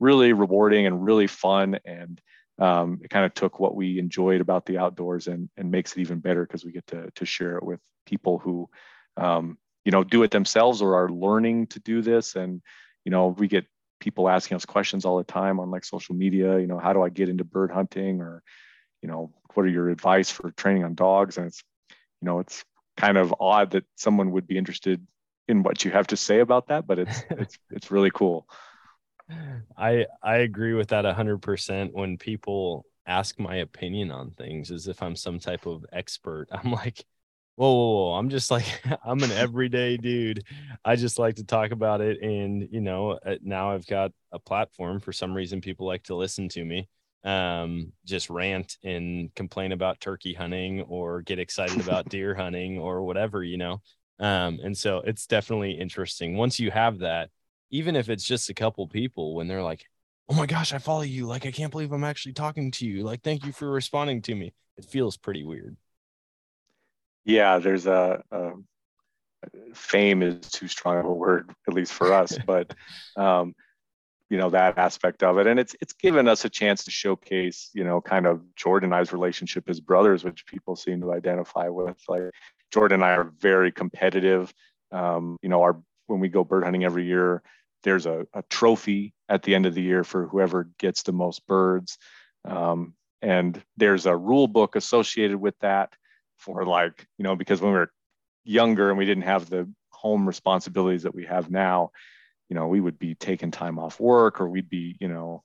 [0.00, 1.78] really rewarding and really fun.
[1.84, 2.20] And
[2.58, 6.00] um, it kind of took what we enjoyed about the outdoors and, and makes it
[6.00, 8.70] even better because we get to, to share it with people who,
[9.16, 12.34] um, you know, do it themselves or are learning to do this.
[12.34, 12.62] And,
[13.04, 13.66] you know, we get
[14.00, 17.02] people asking us questions all the time on like social media, you know, how do
[17.02, 18.42] I get into bird hunting or,
[19.02, 21.38] you know, what are your advice for training on dogs?
[21.38, 22.64] And it's, you know, it's
[22.96, 25.06] kind of odd that someone would be interested
[25.48, 28.46] in what you have to say about that, but it's, it's, it's really cool.
[29.76, 35.02] I I agree with that 100% when people ask my opinion on things as if
[35.02, 36.48] I'm some type of expert.
[36.50, 37.04] I'm like,
[37.56, 38.14] whoa, whoa, whoa.
[38.14, 38.66] I'm just like,
[39.04, 40.44] I'm an everyday dude.
[40.84, 42.20] I just like to talk about it.
[42.22, 45.00] And, you know, uh, now I've got a platform.
[45.00, 46.88] For some reason, people like to listen to me
[47.24, 53.02] um, just rant and complain about turkey hunting or get excited about deer hunting or
[53.02, 53.80] whatever, you know.
[54.18, 56.36] Um, and so it's definitely interesting.
[56.36, 57.30] Once you have that,
[57.70, 59.84] even if it's just a couple people when they're like
[60.28, 63.02] oh my gosh i follow you like i can't believe i'm actually talking to you
[63.02, 65.76] like thank you for responding to me it feels pretty weird
[67.24, 68.52] yeah there's a, a
[69.74, 72.74] fame is too strong of a word at least for us but
[73.16, 73.54] um,
[74.30, 75.46] you know that aspect of it.
[75.46, 79.00] And it's it's given us a chance to showcase you know kind of jordan and
[79.00, 81.96] i's relationship as brothers which people seem to identify with.
[82.08, 82.30] Like
[82.72, 84.52] jordan and i are very competitive.
[84.92, 87.42] Um, you know our when we go bird hunting every year
[87.86, 91.46] there's a, a trophy at the end of the year for whoever gets the most
[91.46, 91.98] birds.
[92.44, 95.92] Um, and there's a rule book associated with that
[96.36, 97.92] for like, you know, because when we were
[98.44, 101.92] younger and we didn't have the home responsibilities that we have now,
[102.48, 105.42] you know, we would be taking time off work or we'd be, you know,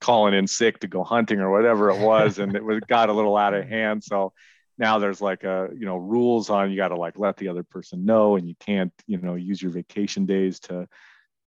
[0.00, 2.38] calling in sick to go hunting or whatever it was.
[2.38, 4.04] and it was, got a little out of hand.
[4.04, 4.32] So
[4.78, 7.62] now there's like a, you know, rules on you got to like let the other
[7.62, 10.86] person know and you can't, you know, use your vacation days to,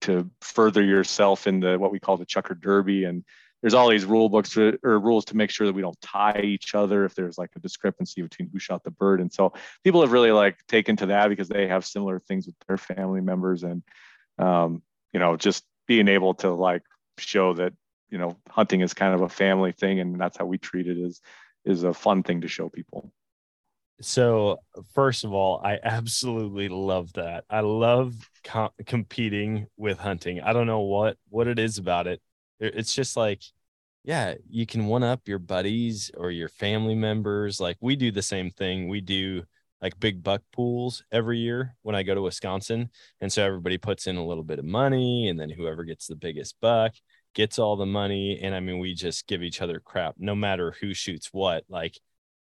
[0.02, 3.24] to further yourself in the what we call the chukar derby and
[3.62, 6.42] there's all these rule books to, or rules to make sure that we don't tie
[6.42, 9.52] each other if there's like a discrepancy between who shot the bird and so
[9.84, 13.22] people have really like taken to that because they have similar things with their family
[13.22, 13.84] members and
[14.40, 14.82] um,
[15.14, 16.84] you know just being able to like
[17.18, 17.74] show that
[18.10, 20.98] you know hunting is kind of a family thing and that's how we treat it
[20.98, 21.22] is
[21.66, 23.12] is a fun thing to show people.
[24.02, 24.60] So
[24.94, 27.44] first of all i absolutely love that.
[27.50, 30.42] I love com- competing with hunting.
[30.42, 32.22] I don't know what what it is about it.
[32.60, 33.42] It's just like
[34.06, 37.60] yeah you can one up your buddies or your family members.
[37.60, 38.88] Like we do the same thing.
[38.88, 39.44] We do
[39.82, 42.90] like big buck pools every year when i go to wisconsin
[43.22, 46.16] and so everybody puts in a little bit of money and then whoever gets the
[46.16, 46.94] biggest buck
[47.36, 50.76] gets all the money and i mean we just give each other crap no matter
[50.82, 51.96] who shoots what like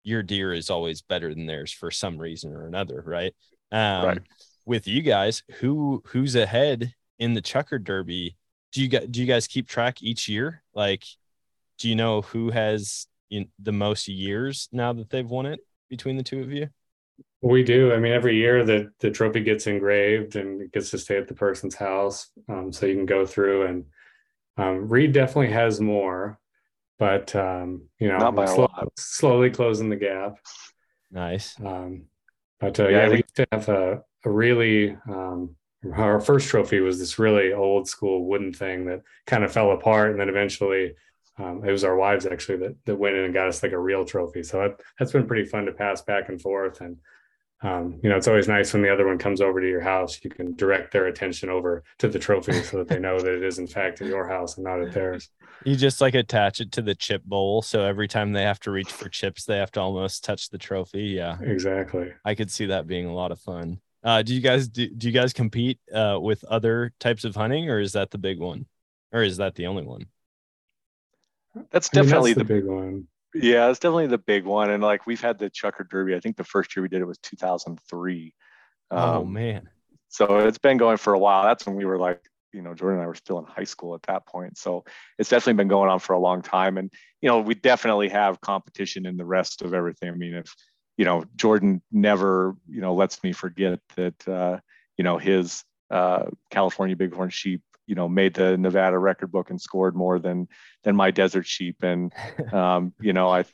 [0.03, 3.33] your deer is always better than theirs for some reason or another right?
[3.71, 4.19] Um right.
[4.65, 8.37] with you guys who who's ahead in the chukar derby?
[8.71, 10.61] Do you guys do you guys keep track each year?
[10.73, 11.03] Like
[11.79, 15.59] do you know who has know, the most years now that they've won it
[15.89, 16.69] between the two of you
[17.41, 20.97] we do i mean every year the the trophy gets engraved and it gets to
[20.97, 23.85] stay at the person's house um, so you can go through and
[24.57, 26.39] um, Reed definitely has more,
[26.99, 28.87] but um, you know, Not by slow, a lot.
[28.97, 30.37] slowly closing the gap.
[31.11, 31.55] Nice.
[31.63, 32.05] Um,
[32.59, 35.55] but uh, yeah, yeah we used to have a, a really um,
[35.95, 40.11] our first trophy was this really old school wooden thing that kind of fell apart,
[40.11, 40.93] and then eventually
[41.37, 43.79] um, it was our wives actually that that went in and got us like a
[43.79, 44.43] real trophy.
[44.43, 46.97] So that, that's been pretty fun to pass back and forth, and
[47.63, 50.19] um, you know, it's always nice when the other one comes over to your house.
[50.21, 53.43] You can direct their attention over to the trophy so that they know that it
[53.43, 55.29] is in fact at your house and not at theirs.
[55.65, 58.71] You just like attach it to the chip bowl, so every time they have to
[58.71, 61.03] reach for chips, they have to almost touch the trophy.
[61.03, 62.11] Yeah, exactly.
[62.25, 63.79] I could see that being a lot of fun.
[64.03, 67.69] Uh, do you guys do, do you guys compete uh, with other types of hunting,
[67.69, 68.65] or is that the big one,
[69.13, 70.07] or is that the only one?
[71.71, 73.07] That's definitely I mean, that's the, the big one.
[73.35, 74.69] Yeah, it's definitely the big one.
[74.69, 76.15] And like we've had the Chukar Derby.
[76.15, 78.33] I think the first year we did it was 2003.
[78.91, 79.69] Oh um, man.
[80.09, 81.43] So it's been going for a while.
[81.43, 83.95] That's when we were like, you know, Jordan and I were still in high school
[83.95, 84.57] at that point.
[84.59, 84.85] So
[85.17, 86.77] it's definitely been going on for a long time.
[86.77, 90.09] And, you know, we definitely have competition in the rest of everything.
[90.09, 90.53] I mean, if,
[90.97, 94.59] you know, Jordan never, you know, lets me forget that, uh,
[94.97, 99.61] you know, his uh, California Bighorn sheep you know made the Nevada record book and
[99.61, 100.47] scored more than
[100.83, 101.83] than my desert sheep.
[101.83, 102.13] And
[102.53, 103.45] um, you know I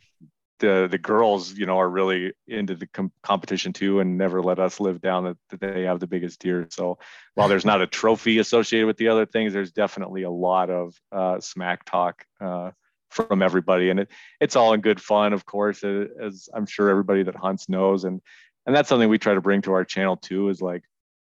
[0.60, 4.60] the the girls you know are really into the com- competition too and never let
[4.60, 6.98] us live down that, that they have the biggest deer so
[7.36, 10.94] while there's not a trophy associated with the other things there's definitely a lot of
[11.14, 12.72] uh, smack talk uh,
[13.10, 13.90] from everybody.
[13.90, 14.10] And it,
[14.40, 18.04] it's all in good fun of course as i'm sure everybody that hunts knows.
[18.04, 18.22] And
[18.66, 20.84] and that's something we try to bring to our channel too is like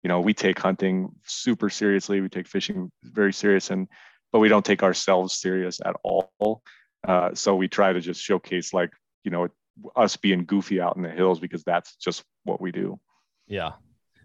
[0.06, 2.22] you know we take hunting super seriously.
[2.22, 3.88] We take fishing very serious and
[4.32, 6.62] but we don't take ourselves serious at all.
[7.08, 8.92] Uh, so we try to just showcase like
[9.24, 9.48] you know
[9.96, 13.00] us being goofy out in the hills because that's just what we do.
[13.48, 13.72] Yeah.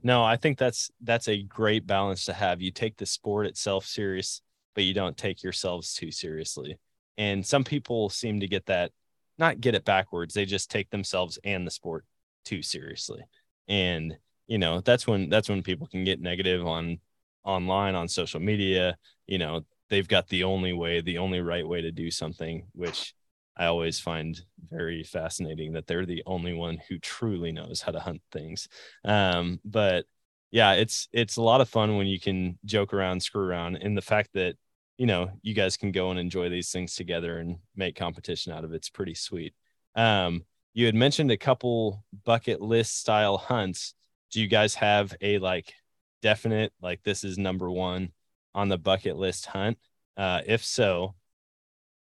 [0.02, 2.60] No i think that's that's a great balance to have.
[2.60, 4.42] You take the sport itself serious
[4.74, 6.78] but you don't take yourselves too seriously.
[7.16, 8.92] And some people seem to get that
[9.38, 10.34] not get it backwards.
[10.34, 12.04] They just take themselves and the sport
[12.44, 13.22] too seriously.
[13.66, 14.18] And
[14.50, 16.98] you know that's when that's when people can get negative on
[17.44, 18.98] online on social media.
[19.28, 23.12] You know they've got the only way the only right way to do something which
[23.56, 24.40] i always find
[24.70, 28.68] very fascinating that they're the only one who truly knows how to hunt things.
[29.04, 30.04] Um, but
[30.50, 33.96] yeah it's it's a lot of fun when you can joke around screw around and
[33.96, 34.56] the fact that
[34.98, 38.64] you know you guys can go and enjoy these things together and make competition out
[38.64, 39.54] of it's pretty sweet.
[39.94, 40.44] Um,
[40.74, 43.94] you had mentioned a couple bucket list style hunts
[44.30, 45.74] do you guys have a like
[46.22, 48.12] definite like this is number one
[48.54, 49.78] on the bucket list hunt?
[50.16, 51.14] Uh if so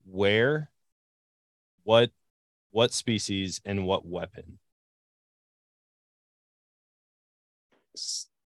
[0.05, 0.69] where
[1.84, 2.11] what
[2.71, 4.59] what species and what weapon?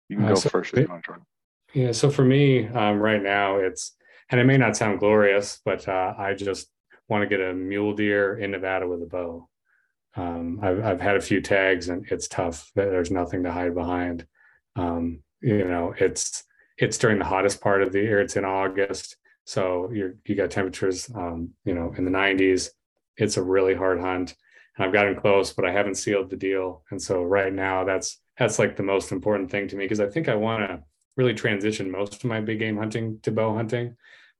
[0.10, 1.26] You can go uh, so first if you want Jordan.
[1.74, 3.96] yeah so for me um, right now it's
[4.30, 6.68] and it may not sound glorious but uh, i just
[7.10, 9.48] want to get a mule deer in nevada with a bow
[10.16, 12.72] um, I've, I've had a few tags and it's tough.
[12.76, 14.26] There's nothing to hide behind.
[14.76, 16.44] Um, you know, it's
[16.78, 18.22] it's during the hottest part of the year.
[18.22, 22.70] It's in August, so you you got temperatures, um, you know, in the 90s.
[23.18, 24.36] It's a really hard hunt,
[24.76, 26.84] and I've gotten close, but I haven't sealed the deal.
[26.92, 30.08] And so right now, that's that's like the most important thing to me because I
[30.08, 30.84] think I want to
[31.16, 33.96] really transition most of my big game hunting to bow hunting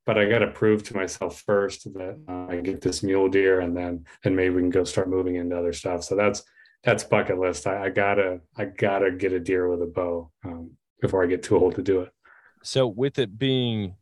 [0.08, 3.60] but I got to prove to myself first that uh, I get this mule deer,
[3.60, 6.06] and then then maybe we can go start moving into other stuff.
[6.06, 6.44] So that's
[6.84, 7.68] that's bucket list.
[7.68, 11.44] I, I gotta I gotta get a deer with a bow um, before I get
[11.44, 12.10] too old to do it.
[12.64, 13.96] So with it being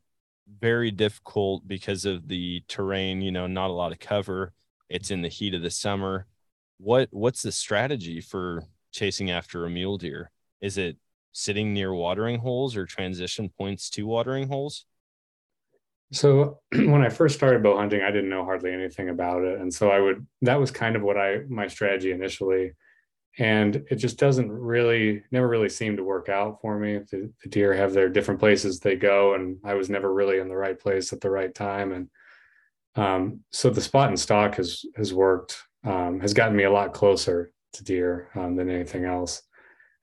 [0.62, 4.54] very difficult because of the terrain, you know, not a lot of cover.
[4.90, 6.28] It's in the heat of the summer.
[6.78, 10.30] What what's the strategy for chasing after a mule deer?
[10.62, 10.98] Is it
[11.32, 14.86] sitting near watering holes or transition points to watering holes?
[16.12, 19.74] So when I first started bow hunting, I didn't know hardly anything about it, and
[19.74, 22.74] so I would that was kind of what I my strategy initially,
[23.38, 27.00] and it just doesn't really never really seem to work out for me.
[27.00, 30.48] The, the deer have their different places they go, and I was never really in
[30.48, 32.10] the right place at the right time, and
[32.96, 36.94] um, so the spot and stock has has worked um, has gotten me a lot
[36.94, 39.42] closer to deer um, than anything else,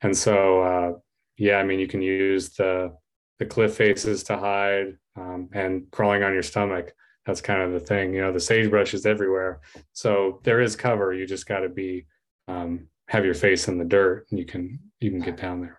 [0.02, 0.92] and so uh,
[1.36, 2.94] yeah, I mean you can use the
[3.38, 6.92] the cliff faces to hide um, and crawling on your stomach.
[7.26, 8.14] That's kind of the thing.
[8.14, 9.60] You know, the sagebrush is everywhere.
[9.92, 11.12] So there is cover.
[11.12, 12.06] You just got to be,
[12.48, 15.78] um, have your face in the dirt and you can, you can get down there.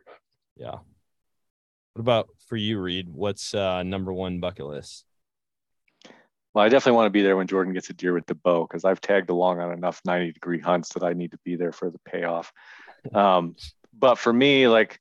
[0.56, 0.78] Yeah.
[1.94, 3.10] What about for you, Reed?
[3.10, 5.06] What's uh, number one bucket list?
[6.54, 8.68] Well, I definitely want to be there when Jordan gets a deer with the bow
[8.68, 11.72] because I've tagged along on enough 90 degree hunts that I need to be there
[11.72, 12.52] for the payoff.
[13.14, 13.58] Um,
[14.00, 14.98] but for me, like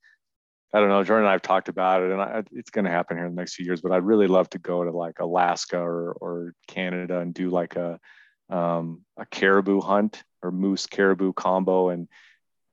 [0.72, 3.16] I don't know, Jordan and I've talked about it, and I, it's going to happen
[3.16, 3.82] here in the next few years.
[3.82, 7.76] But I'd really love to go to like Alaska or or Canada and do like
[7.76, 8.00] a
[8.48, 12.08] um, a caribou hunt or moose caribou combo, and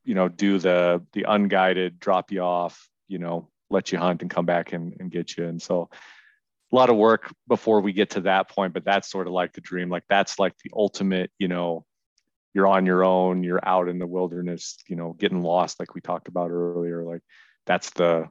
[0.05, 4.31] you know do the the unguided drop you off, you know, let you hunt and
[4.31, 5.45] come back and, and get you.
[5.45, 5.89] And so
[6.71, 9.53] a lot of work before we get to that point, but that's sort of like
[9.53, 9.89] the dream.
[9.89, 11.85] Like that's like the ultimate, you know,
[12.53, 16.01] you're on your own, you're out in the wilderness, you know, getting lost, like we
[16.01, 17.03] talked about earlier.
[17.03, 17.21] Like
[17.69, 18.27] that's the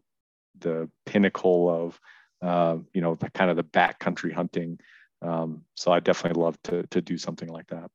[0.59, 2.01] the pinnacle of
[2.43, 4.79] uh, you know the kind of the backcountry hunting.
[5.23, 7.91] Um, so I definitely love to to do something like that.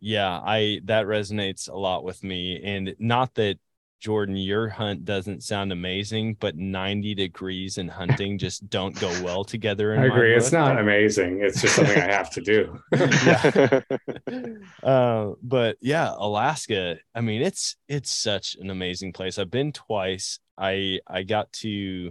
[0.00, 3.58] Yeah, I that resonates a lot with me, and not that
[4.02, 9.44] Jordan, your hunt doesn't sound amazing, but 90 degrees and hunting just don't go well
[9.44, 9.96] together.
[9.96, 10.34] I agree.
[10.34, 11.38] It's not amazing.
[11.40, 12.80] It's just something I have to do.
[14.82, 16.96] uh, but yeah, Alaska.
[17.14, 19.38] I mean, it's it's such an amazing place.
[19.38, 20.40] I've been twice.
[20.58, 22.10] I I got to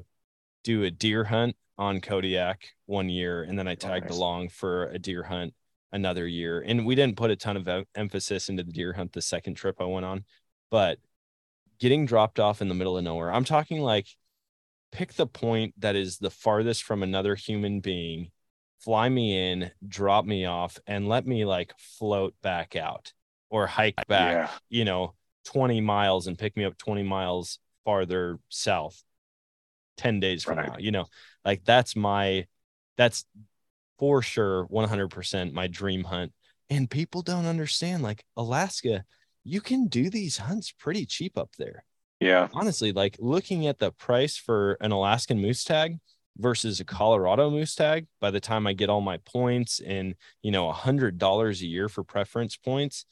[0.63, 4.17] do a deer hunt on Kodiak one year, and then I tagged oh, nice.
[4.17, 5.53] along for a deer hunt
[5.91, 6.61] another year.
[6.61, 9.81] And we didn't put a ton of emphasis into the deer hunt the second trip
[9.81, 10.23] I went on,
[10.69, 10.97] but
[11.81, 13.33] getting dropped off in the middle of nowhere.
[13.33, 14.07] I'm talking like
[14.91, 18.29] pick the point that is the farthest from another human being,
[18.79, 23.13] fly me in, drop me off, and let me like float back out
[23.49, 24.49] or hike uh, back, yeah.
[24.69, 25.15] you know,
[25.45, 29.03] 20 miles and pick me up 20 miles farther south
[29.97, 30.67] 10 days from right.
[30.69, 30.77] now.
[30.77, 31.05] You know,
[31.43, 32.45] like that's my,
[32.95, 33.25] that's
[33.97, 36.31] for sure 100% my dream hunt.
[36.69, 39.03] And people don't understand like Alaska
[39.43, 41.83] you can do these hunts pretty cheap up there.
[42.19, 42.47] Yeah.
[42.53, 45.97] Honestly, like looking at the price for an Alaskan moose tag
[46.37, 50.51] versus a Colorado moose tag, by the time I get all my points and, you
[50.51, 53.05] know, a hundred dollars a year for preference points.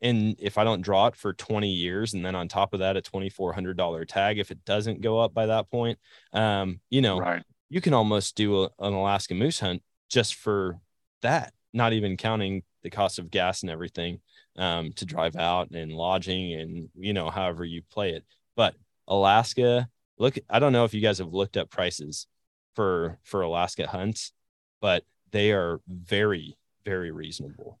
[0.00, 2.96] And if I don't draw it for 20 years, and then on top of that,
[2.96, 5.98] a $2,400 tag, if it doesn't go up by that point,
[6.32, 7.42] um, you know, right.
[7.70, 10.78] you can almost do a, an Alaskan moose hunt just for
[11.22, 14.20] that, not even counting the cost of gas and everything
[14.58, 18.24] um, to drive out and lodging and you know however you play it.
[18.56, 18.74] But
[19.08, 19.88] Alaska,
[20.18, 22.26] look, I don't know if you guys have looked up prices
[22.74, 24.32] for for Alaska hunts,
[24.80, 27.78] but they are very very reasonable.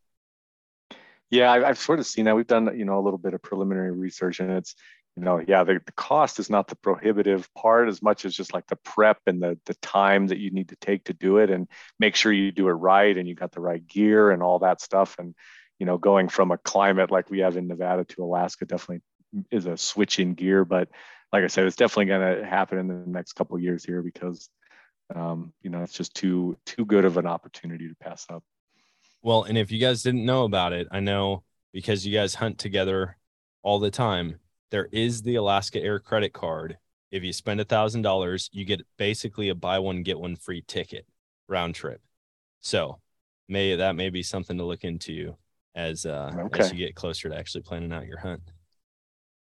[1.30, 2.36] Yeah, I've sort of seen that.
[2.36, 4.74] We've done you know a little bit of preliminary research, and it's
[5.16, 8.52] you know yeah the, the cost is not the prohibitive part as much as just
[8.52, 11.50] like the prep and the the time that you need to take to do it
[11.50, 11.68] and
[11.98, 14.80] make sure you do it right and you got the right gear and all that
[14.80, 15.34] stuff and
[15.78, 19.02] you know, going from a climate like we have in Nevada to Alaska definitely
[19.50, 20.64] is a switch in gear.
[20.64, 20.88] But
[21.32, 24.48] like I said, it's definitely going to happen in the next couple years here because,
[25.14, 28.42] um, you know, it's just too too good of an opportunity to pass up.
[29.22, 32.58] Well, and if you guys didn't know about it, I know because you guys hunt
[32.58, 33.16] together
[33.62, 34.38] all the time.
[34.70, 36.78] There is the Alaska Air credit card.
[37.10, 40.62] If you spend a thousand dollars, you get basically a buy one get one free
[40.66, 41.06] ticket
[41.48, 42.00] round trip.
[42.60, 43.00] So,
[43.48, 45.36] may that may be something to look into
[45.76, 46.60] as uh okay.
[46.60, 48.42] as you get closer to actually planning out your hunt.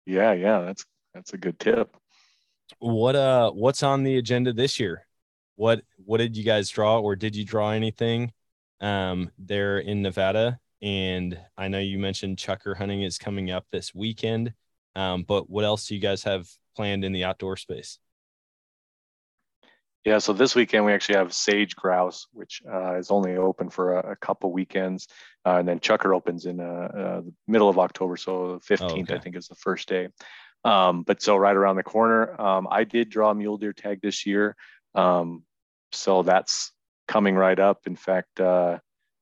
[0.05, 1.95] Yeah, yeah, that's that's a good tip.
[2.79, 5.05] What uh what's on the agenda this year?
[5.55, 8.33] What what did you guys draw or did you draw anything
[8.81, 10.59] um there in Nevada?
[10.81, 14.53] And I know you mentioned chukar hunting is coming up this weekend.
[14.95, 17.99] Um, but what else do you guys have planned in the outdoor space?
[20.05, 23.97] Yeah, so this weekend we actually have Sage Grouse, which uh, is only open for
[23.97, 25.07] a, a couple weekends,
[25.43, 28.91] uh, and then chukar opens in uh, uh the middle of October, so the 15th
[28.91, 29.15] oh, okay.
[29.15, 30.09] I think is the first day.
[30.63, 33.99] Um, but so right around the corner, um, I did draw a mule deer tag
[33.99, 34.55] this year,
[34.93, 35.41] um,
[35.91, 36.71] so that's
[37.07, 37.87] coming right up.
[37.87, 38.77] In fact, uh,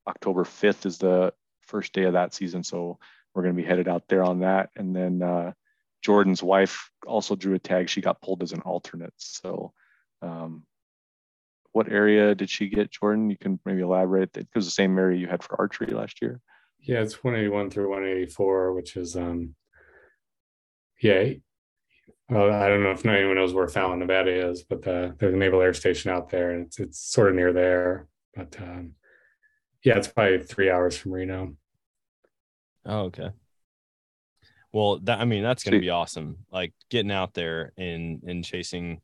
[0.06, 3.00] October 5th is the first day of that season, so
[3.34, 4.70] we're going to be headed out there on that.
[4.76, 5.54] And then uh,
[6.02, 9.72] Jordan's wife also drew a tag; she got pulled as an alternate, so.
[10.22, 10.66] Um,
[11.74, 13.30] what area did she get, Jordan?
[13.30, 14.36] You can maybe elaborate.
[14.38, 16.40] It was the same area you had for archery last year.
[16.80, 19.56] Yeah, it's 181 through 184, which is um,
[21.02, 21.34] yeah.
[22.30, 25.38] Well, I don't know if anyone knows where Fallon, Nevada is, but the, there's a
[25.38, 28.08] naval air station out there, and it's it's sort of near there.
[28.36, 28.94] But um,
[29.84, 31.56] yeah, it's probably three hours from Reno.
[32.86, 33.30] Oh, okay.
[34.72, 36.38] Well, that I mean, that's going to be awesome.
[36.52, 39.02] Like getting out there and and chasing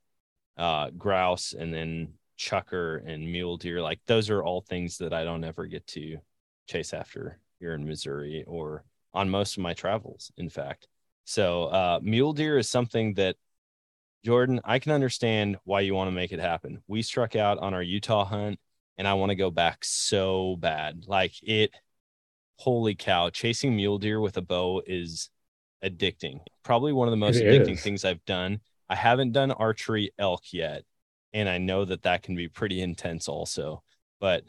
[0.57, 3.81] uh, grouse and then chukar and mule deer.
[3.81, 6.17] Like those are all things that I don't ever get to
[6.67, 10.31] chase after here in Missouri or on most of my travels.
[10.37, 10.87] In fact,
[11.25, 13.35] so uh, mule deer is something that
[14.25, 16.81] Jordan, I can understand why you want to make it happen.
[16.87, 18.59] We struck out on our Utah hunt,
[18.97, 21.05] and I want to go back so bad.
[21.07, 21.71] Like it,
[22.57, 23.29] holy cow!
[23.29, 25.29] Chasing mule deer with a bow is
[25.83, 26.41] addicting.
[26.63, 27.81] Probably one of the most it addicting is.
[27.81, 28.59] things I've done.
[28.89, 30.83] I haven't done archery elk yet,
[31.33, 33.83] and I know that that can be pretty intense also.
[34.19, 34.43] But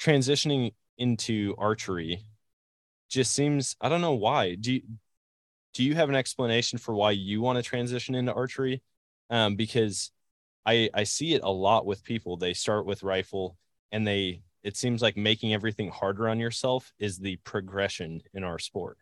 [0.00, 2.24] transitioning into archery
[3.08, 4.54] just seems I don't know why.
[4.54, 4.82] Do you,
[5.74, 8.82] do you have an explanation for why you want to transition into archery?
[9.30, 10.10] Um, because
[10.66, 12.36] I I see it a lot with people.
[12.36, 13.56] They start with rifle
[13.92, 18.58] and they it seems like making everything harder on yourself is the progression in our
[18.58, 18.96] sport.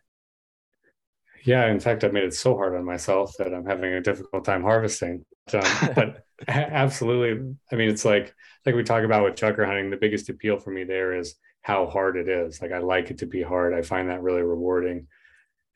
[1.43, 4.45] Yeah, in fact, I've made it so hard on myself that I'm having a difficult
[4.45, 5.25] time harvesting.
[5.53, 5.61] Um,
[5.95, 8.33] but absolutely, I mean, it's like
[8.65, 9.89] like we talk about with chukar hunting.
[9.89, 12.61] The biggest appeal for me there is how hard it is.
[12.61, 13.73] Like I like it to be hard.
[13.73, 15.07] I find that really rewarding,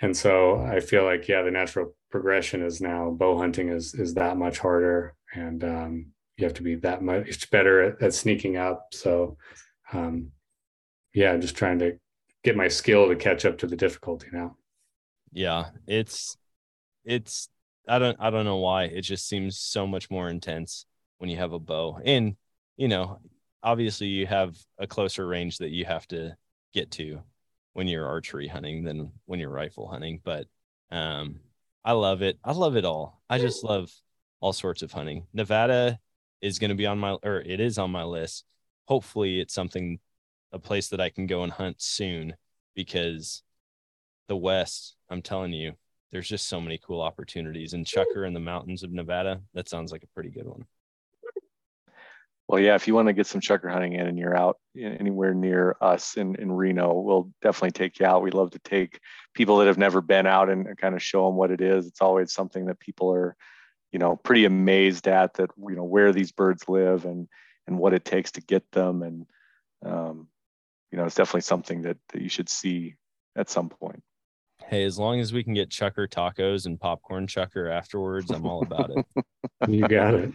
[0.01, 4.13] and so I feel like yeah, the natural progression is now bow hunting is is
[4.15, 6.05] that much harder, and um,
[6.37, 8.87] you have to be that much better at, at sneaking up.
[8.93, 9.37] So
[9.93, 10.31] um,
[11.13, 11.97] yeah, just trying to
[12.43, 14.55] get my skill to catch up to the difficulty now
[15.31, 16.37] yeah, it's
[17.05, 17.49] it's
[17.87, 20.85] I don't I don't know why it just seems so much more intense
[21.17, 21.99] when you have a bow.
[22.03, 22.35] And
[22.75, 23.19] you know,
[23.63, 26.35] obviously you have a closer range that you have to
[26.73, 27.21] get to
[27.73, 30.47] when you're archery hunting than when you're rifle hunting, but
[30.91, 31.39] um
[31.85, 32.37] I love it.
[32.43, 33.21] I love it all.
[33.29, 33.89] I just love
[34.41, 35.25] all sorts of hunting.
[35.33, 35.99] Nevada
[36.41, 38.43] is going to be on my or it is on my list.
[38.85, 39.99] Hopefully it's something
[40.51, 42.35] a place that I can go and hunt soon
[42.75, 43.41] because
[44.27, 45.73] the West, I'm telling you,
[46.11, 47.73] there's just so many cool opportunities.
[47.73, 50.65] And Chukar in the mountains of Nevada, that sounds like a pretty good one.
[52.47, 55.33] Well, yeah, if you want to get some chukar hunting in and you're out anywhere
[55.33, 58.23] near us in, in Reno, we'll definitely take you out.
[58.23, 59.01] We love to take
[59.33, 61.87] people that have never been out and, kind of show them what it is.
[61.87, 63.35] It's always something that people are,
[63.91, 67.27] you know, pretty amazed at that, you know, where these birds live and,
[67.67, 69.03] and what it takes to get them.
[69.03, 69.25] And,
[69.85, 70.29] um,
[70.89, 72.95] you know, it's definitely something that, that you should see
[73.35, 74.03] at some point
[74.67, 78.63] hey, as long as we can get chukar tacos and popcorn chukar afterwards, I'm all
[78.63, 79.05] about it.
[79.67, 80.31] you got it.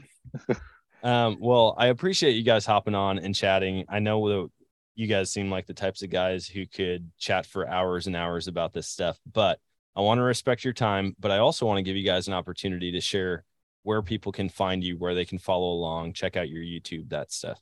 [1.02, 3.84] Um, well, I appreciate you guys hopping on and chatting.
[3.88, 4.48] I know that
[4.94, 8.48] you guys seem like the types of guys who could chat for hours and hours
[8.48, 9.58] about this stuff, but
[9.94, 12.34] I want to respect your time, but I also want to give you guys an
[12.34, 13.44] opportunity to share
[13.82, 17.32] where people can find you, where they can follow along, check out your YouTube, that
[17.32, 17.60] stuff.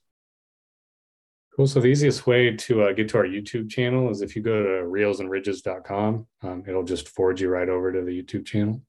[1.57, 1.67] Cool.
[1.67, 4.63] So the easiest way to uh, get to our YouTube channel is if you go
[4.63, 8.83] to reelsandridges.com, um, it'll just forward you right over to the YouTube channel.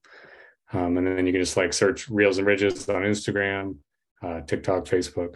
[0.72, 3.76] Um, and then you can just like search Reels and Ridges on Instagram,
[4.22, 5.34] uh, TikTok, Facebook.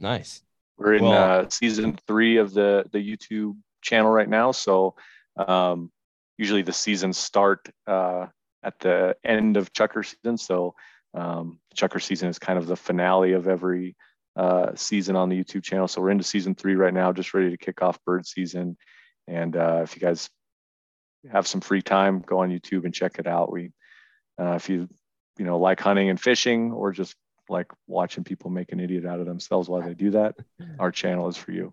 [0.00, 0.42] Nice.
[0.76, 4.50] We're in well, uh, season three of the the YouTube channel right now.
[4.50, 4.96] So
[5.36, 5.92] um,
[6.36, 8.26] usually the seasons start uh,
[8.62, 10.36] at the end of Chukar season.
[10.36, 10.74] So
[11.14, 13.94] um, Chukar season is kind of the finale of every
[14.36, 15.88] uh, season on the YouTube channel.
[15.88, 18.76] So we're into season three right now, just ready to kick off bird season.
[19.26, 20.28] And uh, if you guys
[21.30, 23.52] have some free time, go on YouTube and check it out.
[23.52, 23.72] We,
[24.40, 24.88] uh, if you,
[25.38, 27.14] you know, like hunting and fishing, or just
[27.48, 30.36] like watching people make an idiot out of themselves while they do that,
[30.78, 31.72] our channel is for you.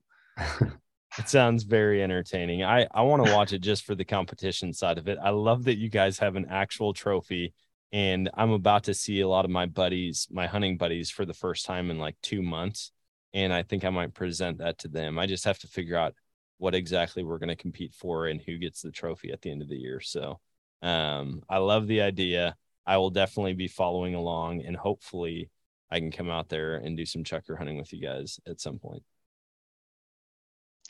[1.18, 2.64] it sounds very entertaining.
[2.64, 5.18] I I want to watch it just for the competition side of it.
[5.22, 7.54] I love that you guys have an actual trophy
[7.92, 11.34] and I'm about to see a lot of my buddies, my hunting buddies, for the
[11.34, 12.92] first time in like two months.
[13.34, 15.20] And I think I might present that to them.
[15.20, 16.14] I just have to figure out
[16.58, 19.62] what exactly we're going to compete for and who gets the trophy at the end
[19.62, 20.00] of the year.
[20.00, 20.40] So
[20.82, 22.56] um, I love the idea.
[22.86, 25.50] I will definitely be following along and hopefully
[25.90, 28.80] I can come out there and do some chukar hunting with you guys at some
[28.80, 29.04] point.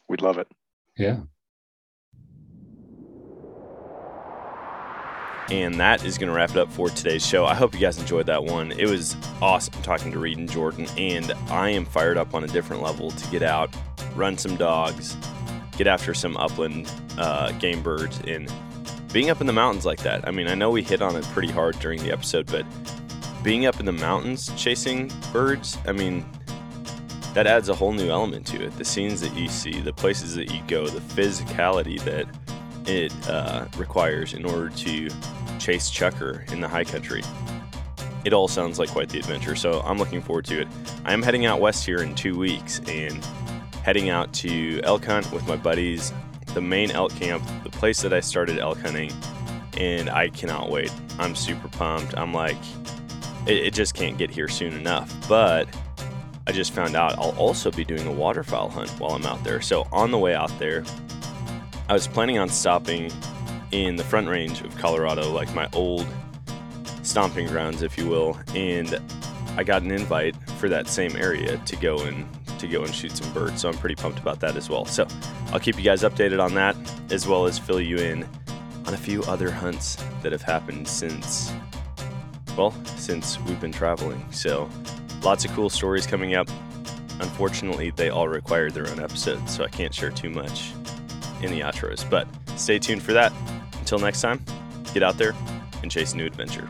[0.08, 0.48] We'd love it.
[0.98, 1.22] Yeah.
[5.52, 7.46] And that is going to wrap it up for today's show.
[7.46, 8.72] I hope you guys enjoyed that one.
[8.72, 12.48] It was awesome talking to Reed and Jordan, and I am fired up on a
[12.48, 13.70] different level to get out,
[14.16, 15.18] run some dogs,
[15.78, 18.50] get after some upland uh, game birds, and
[19.12, 20.26] being up in the mountains like that.
[20.26, 22.66] I mean, I know we hit on it pretty hard during the episode, but
[23.44, 26.26] being up in the mountains chasing birds, I mean,
[27.34, 28.78] that adds a whole new element to it.
[28.78, 32.26] The scenes that you see, the places that you go, the physicality that
[32.88, 35.10] it uh, requires in order to
[35.62, 37.22] chase chukar in the high country.
[38.26, 40.68] It all sounds like quite the adventure, so I'm looking forward to it.
[41.06, 43.24] I am heading out west here in two weeks and
[43.84, 46.14] heading out to elk hunt with my buddies,
[46.54, 49.12] the main elk camp, the place that I started elk hunting,
[49.78, 50.92] and I cannot wait.
[51.18, 52.18] I'm super pumped.
[52.18, 52.58] I'm like,
[53.48, 55.12] it, it just can't get here soon enough.
[55.28, 55.68] But
[56.48, 59.62] I just found out I'll also be doing a waterfowl hunt while I'm out there.
[59.62, 60.84] So on the way out there,
[61.90, 63.12] I was planning on stopping
[63.72, 66.08] in the front range of Colorado, like my old
[67.04, 69.00] stomping grounds, if you will, and
[69.58, 72.28] I got an invite for that same area to go and
[72.60, 73.62] to go and shoot some birds.
[73.62, 74.86] So I'm pretty pumped about that as well.
[74.86, 75.08] So
[75.52, 76.76] I'll keep you guys updated on that,
[77.10, 78.28] as well as fill you in
[78.86, 81.52] on a few other hunts that have happened since,
[82.56, 84.24] well, since we've been traveling.
[84.32, 84.70] So
[85.24, 86.48] lots of cool stories coming up.
[87.20, 90.72] Unfortunately, they all require their own episode, so I can't share too much
[91.42, 92.08] in the outros.
[92.08, 93.34] But stay tuned for that.
[93.92, 94.40] Until next time,
[94.94, 95.36] get out there
[95.84, 96.66] and chase new adventure.